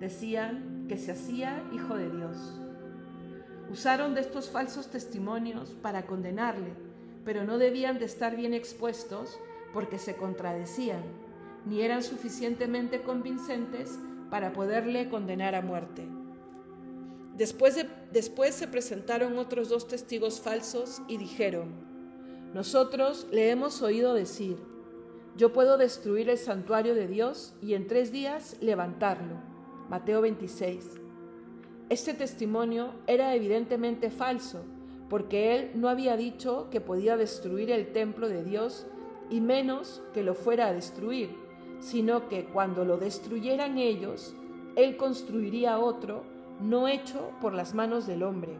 decían 0.00 0.86
que 0.88 0.96
se 0.96 1.12
hacía 1.12 1.62
hijo 1.72 1.96
de 1.96 2.10
Dios. 2.10 2.60
Usaron 3.70 4.14
de 4.14 4.22
estos 4.22 4.50
falsos 4.50 4.88
testimonios 4.88 5.70
para 5.82 6.06
condenarle, 6.06 6.72
pero 7.24 7.44
no 7.44 7.58
debían 7.58 7.98
de 7.98 8.06
estar 8.06 8.34
bien 8.34 8.54
expuestos 8.54 9.38
porque 9.72 9.98
se 9.98 10.16
contradecían, 10.16 11.02
ni 11.66 11.82
eran 11.82 12.02
suficientemente 12.02 13.02
convincentes 13.02 13.98
para 14.30 14.52
poderle 14.52 15.08
condenar 15.08 15.54
a 15.54 15.62
muerte. 15.62 16.06
Después, 17.36 17.86
después 18.12 18.54
se 18.54 18.66
presentaron 18.66 19.38
otros 19.38 19.68
dos 19.68 19.86
testigos 19.86 20.40
falsos 20.40 21.02
y 21.08 21.18
dijeron, 21.18 21.72
nosotros 22.52 23.26
le 23.30 23.50
hemos 23.50 23.82
oído 23.82 24.14
decir, 24.14 24.56
yo 25.36 25.52
puedo 25.52 25.78
destruir 25.78 26.28
el 26.30 26.38
santuario 26.38 26.94
de 26.94 27.06
Dios 27.06 27.54
y 27.62 27.74
en 27.74 27.86
tres 27.86 28.10
días 28.10 28.56
levantarlo. 28.60 29.36
Mateo 29.88 30.20
26. 30.20 30.84
Este 31.90 32.12
testimonio 32.12 32.92
era 33.06 33.34
evidentemente 33.34 34.10
falso, 34.10 34.64
porque 35.08 35.54
él 35.54 35.70
no 35.74 35.88
había 35.88 36.16
dicho 36.16 36.68
que 36.70 36.80
podía 36.80 37.16
destruir 37.16 37.70
el 37.70 37.92
templo 37.92 38.28
de 38.28 38.42
Dios 38.42 38.86
y 39.30 39.40
menos 39.40 40.02
que 40.14 40.22
lo 40.22 40.34
fuera 40.34 40.66
a 40.66 40.72
destruir, 40.72 41.36
sino 41.80 42.28
que 42.28 42.44
cuando 42.46 42.84
lo 42.84 42.96
destruyeran 42.96 43.78
ellos, 43.78 44.34
él 44.76 44.96
construiría 44.96 45.78
otro 45.78 46.24
no 46.60 46.88
hecho 46.88 47.30
por 47.40 47.52
las 47.54 47.74
manos 47.74 48.06
del 48.06 48.22
hombre. 48.22 48.58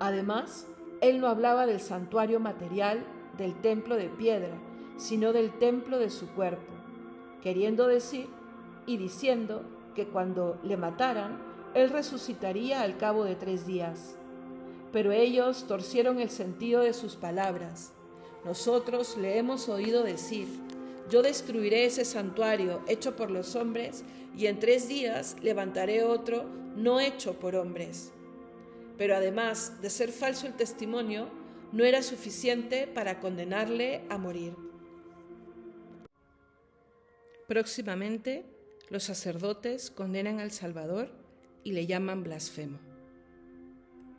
Además, 0.00 0.66
él 1.00 1.20
no 1.20 1.28
hablaba 1.28 1.66
del 1.66 1.80
santuario 1.80 2.40
material 2.40 3.04
del 3.36 3.54
templo 3.60 3.96
de 3.96 4.08
piedra, 4.08 4.56
sino 4.96 5.32
del 5.32 5.52
templo 5.58 5.98
de 5.98 6.10
su 6.10 6.28
cuerpo, 6.28 6.72
queriendo 7.42 7.86
decir 7.86 8.28
y 8.86 8.96
diciendo 8.96 9.62
que 9.94 10.08
cuando 10.08 10.58
le 10.62 10.76
mataran, 10.76 11.38
él 11.74 11.90
resucitaría 11.90 12.82
al 12.82 12.96
cabo 12.96 13.24
de 13.24 13.36
tres 13.36 13.66
días. 13.66 14.16
Pero 14.92 15.12
ellos 15.12 15.66
torcieron 15.68 16.18
el 16.18 16.30
sentido 16.30 16.80
de 16.80 16.94
sus 16.94 17.14
palabras. 17.14 17.92
Nosotros 18.44 19.16
le 19.16 19.38
hemos 19.38 19.68
oído 19.68 20.02
decir, 20.02 20.48
yo 21.10 21.22
destruiré 21.22 21.86
ese 21.86 22.04
santuario 22.04 22.82
hecho 22.86 23.16
por 23.16 23.30
los 23.30 23.56
hombres 23.56 24.04
y 24.36 24.46
en 24.46 24.58
tres 24.58 24.88
días 24.88 25.36
levantaré 25.42 26.04
otro 26.04 26.44
no 26.76 27.00
hecho 27.00 27.38
por 27.38 27.56
hombres. 27.56 28.12
Pero 28.96 29.16
además 29.16 29.80
de 29.80 29.90
ser 29.90 30.12
falso 30.12 30.46
el 30.46 30.54
testimonio, 30.54 31.28
no 31.72 31.84
era 31.84 32.02
suficiente 32.02 32.86
para 32.86 33.20
condenarle 33.20 34.02
a 34.08 34.18
morir. 34.18 34.54
Próximamente, 37.46 38.44
los 38.90 39.04
sacerdotes 39.04 39.90
condenan 39.90 40.40
al 40.40 40.50
Salvador 40.50 41.10
y 41.64 41.72
le 41.72 41.86
llaman 41.86 42.22
blasfemo. 42.22 42.87